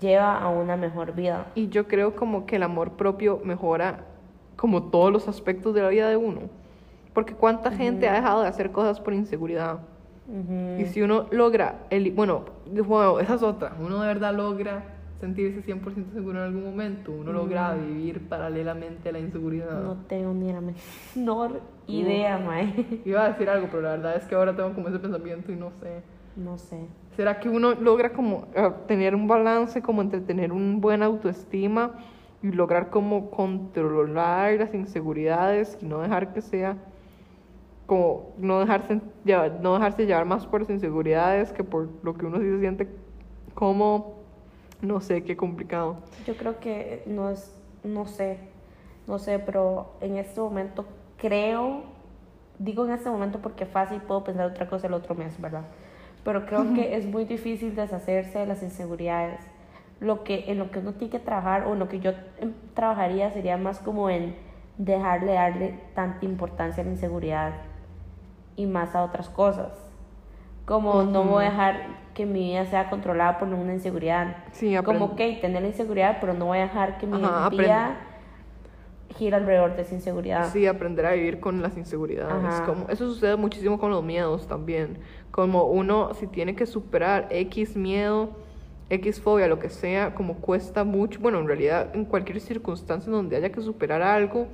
lleva 0.00 0.38
a 0.38 0.48
una 0.50 0.76
mejor 0.76 1.16
vida. 1.16 1.48
Y 1.56 1.68
yo 1.68 1.88
creo 1.88 2.14
como 2.14 2.46
que 2.46 2.54
el 2.54 2.62
amor 2.62 2.92
propio 2.92 3.40
mejora 3.42 4.04
como 4.54 4.84
todos 4.84 5.12
los 5.12 5.26
aspectos 5.26 5.74
de 5.74 5.82
la 5.82 5.88
vida 5.88 6.08
de 6.08 6.16
uno. 6.16 6.42
Porque 7.12 7.34
cuánta 7.34 7.72
gente 7.72 8.08
ha 8.08 8.14
dejado 8.14 8.42
de 8.42 8.48
hacer 8.48 8.70
cosas 8.70 9.00
por 9.00 9.14
inseguridad. 9.14 9.80
Y 10.78 10.86
si 10.86 11.02
uno 11.02 11.26
logra, 11.30 11.86
el, 11.90 12.10
bueno, 12.10 12.44
bueno, 12.66 13.20
esa 13.20 13.34
es 13.34 13.42
otra, 13.42 13.76
uno 13.80 14.00
de 14.02 14.08
verdad 14.08 14.34
logra 14.34 14.82
sentirse 15.20 15.62
100% 15.62 16.12
seguro 16.12 16.38
en 16.38 16.44
algún 16.44 16.64
momento, 16.64 17.12
uno 17.12 17.32
logra 17.32 17.74
vivir 17.74 18.28
paralelamente 18.28 19.08
a 19.08 19.12
la 19.12 19.18
inseguridad. 19.20 19.82
No 19.82 19.96
tengo 20.08 20.34
ni 20.34 20.52
la 20.52 20.60
menor 20.60 21.60
idea, 21.86 22.38
mae. 22.38 23.00
Iba 23.04 23.24
a 23.24 23.28
decir 23.30 23.48
algo, 23.48 23.68
pero 23.70 23.82
la 23.82 23.90
verdad 23.90 24.16
es 24.16 24.24
que 24.24 24.34
ahora 24.34 24.54
tengo 24.54 24.74
como 24.74 24.88
ese 24.88 24.98
pensamiento 24.98 25.52
y 25.52 25.56
no 25.56 25.70
sé. 25.80 26.02
No 26.36 26.58
sé. 26.58 26.86
¿Será 27.16 27.40
que 27.40 27.48
uno 27.48 27.72
logra 27.74 28.12
como 28.12 28.48
eh, 28.54 28.70
tener 28.86 29.14
un 29.14 29.26
balance, 29.26 29.80
como 29.80 30.02
entre 30.02 30.20
tener 30.20 30.52
un 30.52 30.80
buen 30.82 31.02
autoestima 31.02 31.92
y 32.42 32.50
lograr 32.50 32.90
como 32.90 33.30
controlar 33.30 34.58
las 34.58 34.74
inseguridades 34.74 35.78
y 35.80 35.86
no 35.86 36.00
dejar 36.00 36.34
que 36.34 36.42
sea 36.42 36.76
como 37.86 38.34
no 38.38 38.60
dejarse, 38.60 39.00
llevar, 39.24 39.60
no 39.60 39.74
dejarse 39.74 40.06
llevar 40.06 40.24
más 40.26 40.46
por 40.46 40.60
las 40.60 40.70
inseguridades 40.70 41.52
que 41.52 41.64
por 41.64 41.88
lo 42.02 42.14
que 42.14 42.26
uno 42.26 42.38
sí 42.38 42.44
se 42.44 42.60
siente 42.60 42.88
como, 43.54 44.16
no 44.82 45.00
sé, 45.00 45.24
qué 45.24 45.36
complicado. 45.36 45.96
Yo 46.26 46.36
creo 46.36 46.58
que 46.58 47.02
no 47.06 47.30
es, 47.30 47.54
no 47.84 48.06
sé, 48.06 48.38
no 49.06 49.18
sé, 49.18 49.38
pero 49.38 49.94
en 50.00 50.16
este 50.16 50.40
momento 50.40 50.84
creo, 51.16 51.84
digo 52.58 52.84
en 52.84 52.92
este 52.92 53.08
momento 53.08 53.38
porque 53.38 53.66
fácil 53.66 54.00
puedo 54.00 54.24
pensar 54.24 54.46
otra 54.46 54.68
cosa 54.68 54.88
el 54.88 54.94
otro 54.94 55.14
mes, 55.14 55.40
¿verdad? 55.40 55.62
Pero 56.24 56.44
creo 56.44 56.74
que 56.74 56.96
es 56.96 57.06
muy 57.06 57.24
difícil 57.24 57.76
deshacerse 57.76 58.40
de 58.40 58.46
las 58.46 58.62
inseguridades. 58.62 59.40
Lo 60.00 60.24
que, 60.24 60.50
en 60.50 60.58
lo 60.58 60.72
que 60.72 60.80
uno 60.80 60.92
tiene 60.94 61.12
que 61.12 61.20
trabajar, 61.20 61.66
o 61.66 61.74
en 61.74 61.78
lo 61.78 61.88
que 61.88 62.00
yo 62.00 62.10
em, 62.38 62.52
trabajaría, 62.74 63.30
sería 63.30 63.56
más 63.56 63.78
como 63.78 64.10
en 64.10 64.34
dejarle 64.76 65.34
darle 65.34 65.80
tanta 65.94 66.26
importancia 66.26 66.82
a 66.82 66.86
la 66.86 66.92
inseguridad 66.92 67.54
y 68.56 68.66
más 68.66 68.94
a 68.94 69.04
otras 69.04 69.28
cosas. 69.28 69.72
Como 70.64 71.04
no 71.04 71.22
voy 71.22 71.44
a 71.44 71.50
dejar 71.50 72.06
que 72.14 72.26
mi 72.26 72.50
vida 72.50 72.66
sea 72.66 72.90
controlada 72.90 73.38
por 73.38 73.46
una 73.48 73.72
inseguridad. 73.72 74.38
Sí, 74.52 74.74
como, 74.84 75.14
que 75.14 75.34
tener 75.34 75.62
la 75.62 75.68
inseguridad, 75.68 76.18
pero 76.20 76.34
no 76.34 76.46
voy 76.46 76.58
a 76.58 76.62
dejar 76.62 76.98
que 76.98 77.06
mi 77.06 77.18
vida 77.50 77.98
gira 79.16 79.36
alrededor 79.36 79.76
de 79.76 79.82
esa 79.82 79.94
inseguridad. 79.94 80.52
Sí, 80.52 80.66
aprender 80.66 81.06
a 81.06 81.12
vivir 81.12 81.40
con 81.40 81.62
las 81.62 81.76
inseguridades. 81.76 82.60
Como, 82.62 82.88
eso 82.88 83.06
sucede 83.06 83.36
muchísimo 83.36 83.78
con 83.78 83.90
los 83.90 84.02
miedos 84.02 84.46
también. 84.46 84.98
Como 85.30 85.64
uno, 85.64 86.14
si 86.14 86.26
tiene 86.26 86.56
que 86.56 86.66
superar 86.66 87.28
X 87.30 87.76
miedo, 87.76 88.30
X 88.90 89.20
fobia, 89.20 89.46
lo 89.48 89.58
que 89.58 89.70
sea, 89.70 90.14
como 90.14 90.36
cuesta 90.36 90.84
mucho. 90.84 91.20
Bueno, 91.20 91.38
en 91.38 91.46
realidad, 91.46 91.94
en 91.94 92.04
cualquier 92.04 92.40
circunstancia 92.40 93.10
donde 93.10 93.36
haya 93.36 93.50
que 93.50 93.60
superar 93.60 94.02
algo, 94.02 94.46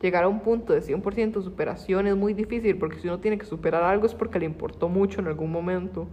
llegar 0.00 0.24
a 0.24 0.28
un 0.28 0.40
punto 0.40 0.72
de 0.72 0.80
100% 0.80 1.42
superación 1.42 2.06
es 2.06 2.16
muy 2.16 2.32
difícil 2.34 2.76
porque 2.78 2.98
si 2.98 3.08
uno 3.08 3.18
tiene 3.18 3.36
que 3.38 3.44
superar 3.46 3.82
algo 3.82 4.06
es 4.06 4.14
porque 4.14 4.38
le 4.38 4.44
importó 4.46 4.88
mucho 4.88 5.20
en 5.20 5.26
algún 5.26 5.50
momento. 5.50 6.06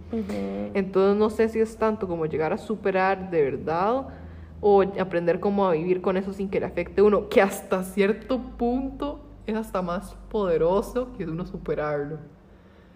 Entonces 0.74 1.18
no 1.18 1.30
sé 1.30 1.50
si 1.50 1.60
es 1.60 1.78
tanto 1.78 2.08
como 2.08 2.26
llegar 2.26 2.52
a 2.54 2.58
superar 2.58 3.30
de 3.30 3.44
verdad, 3.44 4.08
o 4.62 4.82
aprender 4.82 5.40
cómo 5.40 5.68
a 5.68 5.74
vivir 5.74 6.02
con 6.02 6.18
eso 6.18 6.34
sin 6.34 6.50
que 6.50 6.60
le 6.60 6.66
afecte 6.66 7.02
a 7.02 7.04
uno, 7.04 7.30
que 7.30 7.42
hasta 7.42 7.84
cierto 7.84 8.40
punto 8.58 9.20
es 9.46 9.56
hasta 9.56 9.82
más 9.84 10.16
poderoso 10.32 11.14
que 11.16 11.26
uno 11.26 11.46
superarlo. 11.46 12.18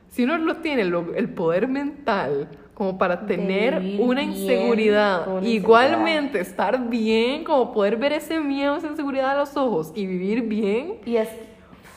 Si 0.07 0.23
uno 0.23 0.37
lo 0.39 0.55
tiene 0.57 0.85
lo- 0.85 1.13
el 1.13 1.29
poder 1.29 1.67
mental 1.67 2.47
como 2.79 2.97
para 2.97 3.25
tener 3.25 3.97
una 3.99 4.23
inseguridad, 4.23 5.41
igualmente 5.43 6.39
estar 6.39 6.87
bien, 6.87 7.43
como 7.43 7.73
poder 7.73 7.97
ver 7.97 8.13
ese 8.13 8.39
miedo, 8.39 8.77
esa 8.77 8.87
inseguridad 8.87 9.31
a 9.31 9.35
los 9.35 9.57
ojos 9.57 9.91
y 9.95 10.05
vivir 10.07 10.43
bien, 10.43 10.93
Y 11.05 11.17
es, 11.17 11.27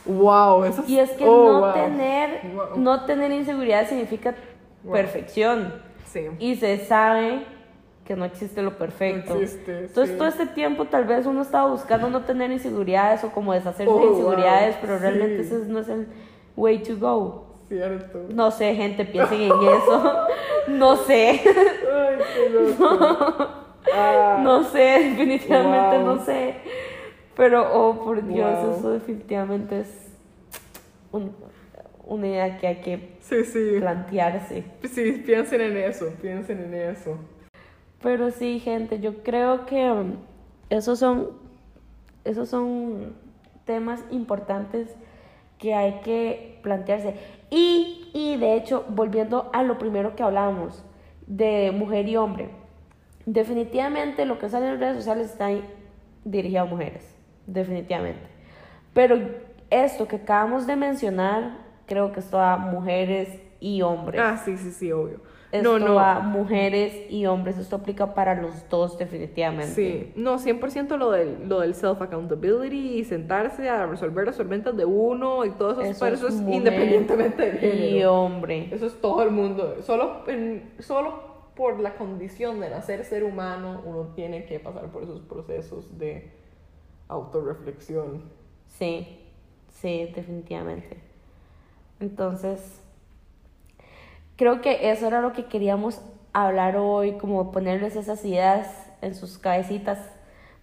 wow, 0.04 0.64
eso 0.64 0.82
es, 0.82 0.88
y 0.88 0.98
es 0.98 1.10
que 1.12 1.24
oh, 1.24 1.52
no, 1.52 1.60
wow. 1.60 1.72
tener, 1.74 2.40
Wow. 2.52 2.64
no 2.80 3.04
tener 3.04 3.30
inseguridad 3.30 3.86
significa 3.88 4.34
Wow. 4.82 4.92
perfección. 4.92 5.72
Sí. 6.06 6.22
Y 6.40 6.56
se 6.56 6.78
sabe 6.78 7.44
que 8.04 8.16
no 8.16 8.24
existe 8.24 8.60
lo 8.60 8.76
perfecto. 8.76 9.34
No 9.36 9.40
existe, 9.40 9.84
Entonces 9.84 10.10
sí. 10.10 10.18
todo 10.18 10.26
este 10.26 10.46
tiempo 10.46 10.86
tal 10.86 11.04
vez 11.04 11.26
uno 11.26 11.42
estaba 11.42 11.70
buscando 11.70 12.10
no 12.10 12.22
tener 12.22 12.50
inseguridades 12.50 13.22
o 13.22 13.30
como 13.30 13.52
deshacerse 13.52 13.88
Oh, 13.88 14.00
de 14.00 14.06
inseguridades, 14.08 14.74
pero 14.80 14.98
realmente 14.98 15.44
sí. 15.44 15.54
ese 15.54 15.68
no 15.68 15.78
es 15.78 15.88
el 15.88 16.08
way 16.56 16.78
to 16.82 16.96
go. 16.98 17.51
Cierto. 17.76 18.26
No 18.34 18.50
sé, 18.50 18.74
gente, 18.74 19.06
piensen 19.06 19.40
en 19.40 19.50
eso. 19.52 20.26
No 20.68 20.94
sé. 20.96 21.40
Ay, 21.42 22.18
qué 22.34 22.50
loco. 22.50 23.48
Ah, 23.94 24.38
No 24.42 24.62
sé, 24.62 24.78
definitivamente 24.78 25.98
Wow. 25.98 26.06
no 26.16 26.24
sé. 26.24 26.54
Pero, 27.36 27.66
oh, 27.72 28.04
por 28.04 28.24
Dios, 28.26 28.58
Wow. 28.62 28.76
eso 28.78 28.90
definitivamente 28.92 29.80
es 29.80 29.88
un- 31.10 31.34
una 32.06 32.26
idea 32.28 32.58
que 32.58 32.66
hay 32.68 32.76
que 32.76 33.16
Sí, 33.20 33.44
sí. 33.44 33.76
plantearse. 33.80 34.64
Sí, 34.84 35.22
piensen 35.26 35.62
en 35.62 35.76
eso, 35.78 36.10
piensen 36.22 36.60
en 36.62 36.74
eso. 36.74 37.16
Pero 38.02 38.30
sí, 38.30 38.60
gente, 38.60 39.00
yo 39.00 39.22
creo 39.22 39.66
que 39.66 39.90
um, 39.90 40.12
esos 40.70 40.98
son, 41.00 41.30
esos 42.24 42.48
son 42.48 43.14
temas 43.64 44.02
importantes 44.10 44.88
que 45.58 45.74
hay 45.74 46.00
que 46.04 46.51
plantearse. 46.62 47.14
Y, 47.50 48.10
y 48.14 48.36
de 48.36 48.54
hecho, 48.54 48.84
volviendo 48.88 49.50
a 49.52 49.62
lo 49.62 49.78
primero 49.78 50.16
que 50.16 50.22
hablábamos, 50.22 50.84
de 51.26 51.72
mujer 51.74 52.08
y 52.08 52.16
hombre, 52.16 52.50
definitivamente 53.26 54.24
lo 54.26 54.38
que 54.38 54.48
sale 54.48 54.68
en 54.68 54.80
redes 54.80 54.96
sociales 54.96 55.30
está 55.30 55.48
dirigido 56.24 56.62
a 56.62 56.66
mujeres, 56.66 57.14
definitivamente. 57.46 58.26
Pero 58.92 59.18
esto 59.70 60.06
que 60.06 60.16
acabamos 60.16 60.66
de 60.66 60.76
mencionar, 60.76 61.58
creo 61.86 62.12
que 62.12 62.20
esto 62.20 62.40
a 62.40 62.56
mujeres 62.56 63.40
y 63.60 63.82
hombres. 63.82 64.20
Ah, 64.22 64.36
sí, 64.36 64.56
sí, 64.56 64.70
sí, 64.70 64.92
obvio. 64.92 65.20
Esto 65.52 65.78
no, 65.78 65.86
no. 65.86 66.00
a 66.00 66.20
mujeres 66.20 67.10
y 67.10 67.26
hombres, 67.26 67.58
esto 67.58 67.76
aplica 67.76 68.14
para 68.14 68.40
los 68.40 68.68
dos 68.70 68.96
definitivamente. 68.96 69.74
Sí, 69.74 70.12
no, 70.16 70.38
100% 70.38 70.96
lo 70.96 71.10
del, 71.10 71.46
lo 71.46 71.60
del 71.60 71.74
self-accountability 71.74 72.98
y 72.98 73.04
sentarse 73.04 73.68
a 73.68 73.86
resolver 73.86 74.24
las 74.26 74.38
tormentas 74.38 74.74
de 74.76 74.86
uno 74.86 75.44
y 75.44 75.50
todo 75.50 75.82
eso, 75.82 76.00
pero 76.04 76.14
eso 76.16 76.28
es 76.28 76.40
independientemente 76.40 77.52
de 77.52 77.56
Y 77.68 77.90
género. 77.90 78.14
hombre. 78.22 78.68
Eso 78.72 78.86
es 78.86 78.98
todo 79.00 79.22
el 79.22 79.30
mundo. 79.30 79.76
Solo, 79.82 80.22
en- 80.26 80.72
solo 80.78 81.30
por 81.54 81.78
la 81.80 81.96
condición 81.96 82.58
de 82.60 82.70
nacer 82.70 83.04
ser 83.04 83.22
humano, 83.22 83.82
uno 83.84 84.08
tiene 84.16 84.46
que 84.46 84.58
pasar 84.58 84.86
por 84.86 85.02
esos 85.02 85.20
procesos 85.20 85.98
de 85.98 86.30
autorreflexión. 87.08 88.22
Sí, 88.68 89.18
sí, 89.70 90.10
definitivamente. 90.14 90.96
Entonces, 92.00 92.80
creo 94.42 94.60
que 94.60 94.90
eso 94.90 95.06
era 95.06 95.20
lo 95.20 95.32
que 95.32 95.44
queríamos 95.46 96.00
hablar 96.32 96.76
hoy, 96.76 97.12
como 97.18 97.52
ponerles 97.52 97.94
esas 97.94 98.24
ideas 98.24 98.66
en 99.00 99.14
sus 99.14 99.38
cabecitas 99.38 99.98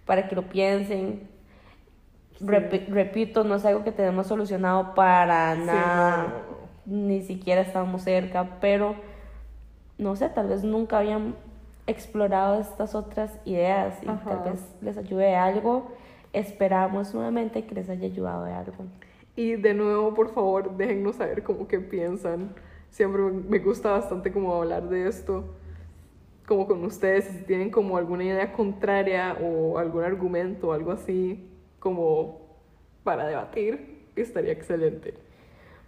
para 0.04 0.28
que 0.28 0.34
lo 0.36 0.42
piensen. 0.50 1.28
Repi- 2.40 2.86
repito, 2.88 3.44
no 3.44 3.54
es 3.54 3.64
algo 3.64 3.82
que 3.84 3.92
tenemos 3.92 4.26
solucionado 4.26 4.94
para 4.94 5.54
Sí, 5.54 5.62
nada, 5.66 6.22
no, 6.86 6.96
no, 6.96 7.06
ni 7.06 7.22
siquiera 7.22 7.60
estamos 7.62 8.02
cerca, 8.02 8.58
pero 8.60 8.94
no 9.98 10.14
sé, 10.16 10.28
tal 10.28 10.48
vez 10.48 10.62
nunca 10.64 10.98
habían 10.98 11.34
explorado 11.86 12.60
estas 12.60 12.94
otras 12.94 13.38
ideas 13.46 13.94
y 14.02 14.08
Ajá. 14.08 14.28
tal 14.42 14.52
vez 14.52 14.60
les 14.82 14.96
ayude 14.98 15.24
de 15.26 15.36
algo. 15.36 15.88
Esperamos 16.32 17.14
nuevamente 17.14 17.64
que 17.64 17.74
les 17.74 17.88
haya 17.90 18.06
ayudado 18.06 18.44
de 18.44 18.52
algo. 18.52 18.84
Y 19.36 19.56
de 19.56 19.74
nuevo, 19.74 20.14
por 20.14 20.32
favor, 20.34 20.76
déjennos 20.76 21.16
saber 21.16 21.42
cómo 21.42 21.66
que 21.66 21.80
piensan. 21.80 22.54
Siempre 22.90 23.22
me- 23.22 23.58
gusta 23.58 23.92
bastante 23.92 24.32
como 24.32 24.54
hablar 24.54 24.88
de 24.88 25.06
esto, 25.08 25.44
como 26.46 26.66
con 26.66 26.84
ustedes, 26.84 27.24
si 27.26 27.44
tienen 27.44 27.70
como 27.70 27.96
alguna 27.96 28.24
idea 28.24 28.52
contraria 28.52 29.36
o 29.40 29.78
algún 29.78 30.02
argumento 30.02 30.68
o 30.68 30.72
algo 30.72 30.90
así, 30.92 31.48
como 31.78 32.40
para 33.04 33.26
debatir, 33.26 34.04
estaría 34.16 34.52
excelente. 34.52 35.14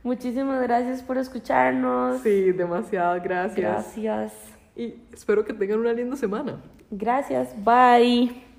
Muchísimas 0.05 0.63
gracias 0.63 1.03
por 1.03 1.19
escucharnos. 1.19 2.21
Sí, 2.23 2.53
demasiadas 2.53 3.23
gracias. 3.23 3.59
Gracias. 3.97 4.33
Y 4.75 4.95
espero 5.13 5.45
que 5.45 5.53
tengan 5.53 5.81
una 5.81 5.93
linda 5.93 6.17
semana. 6.17 6.61
Gracias. 6.91 7.55
Bye. 7.65 8.52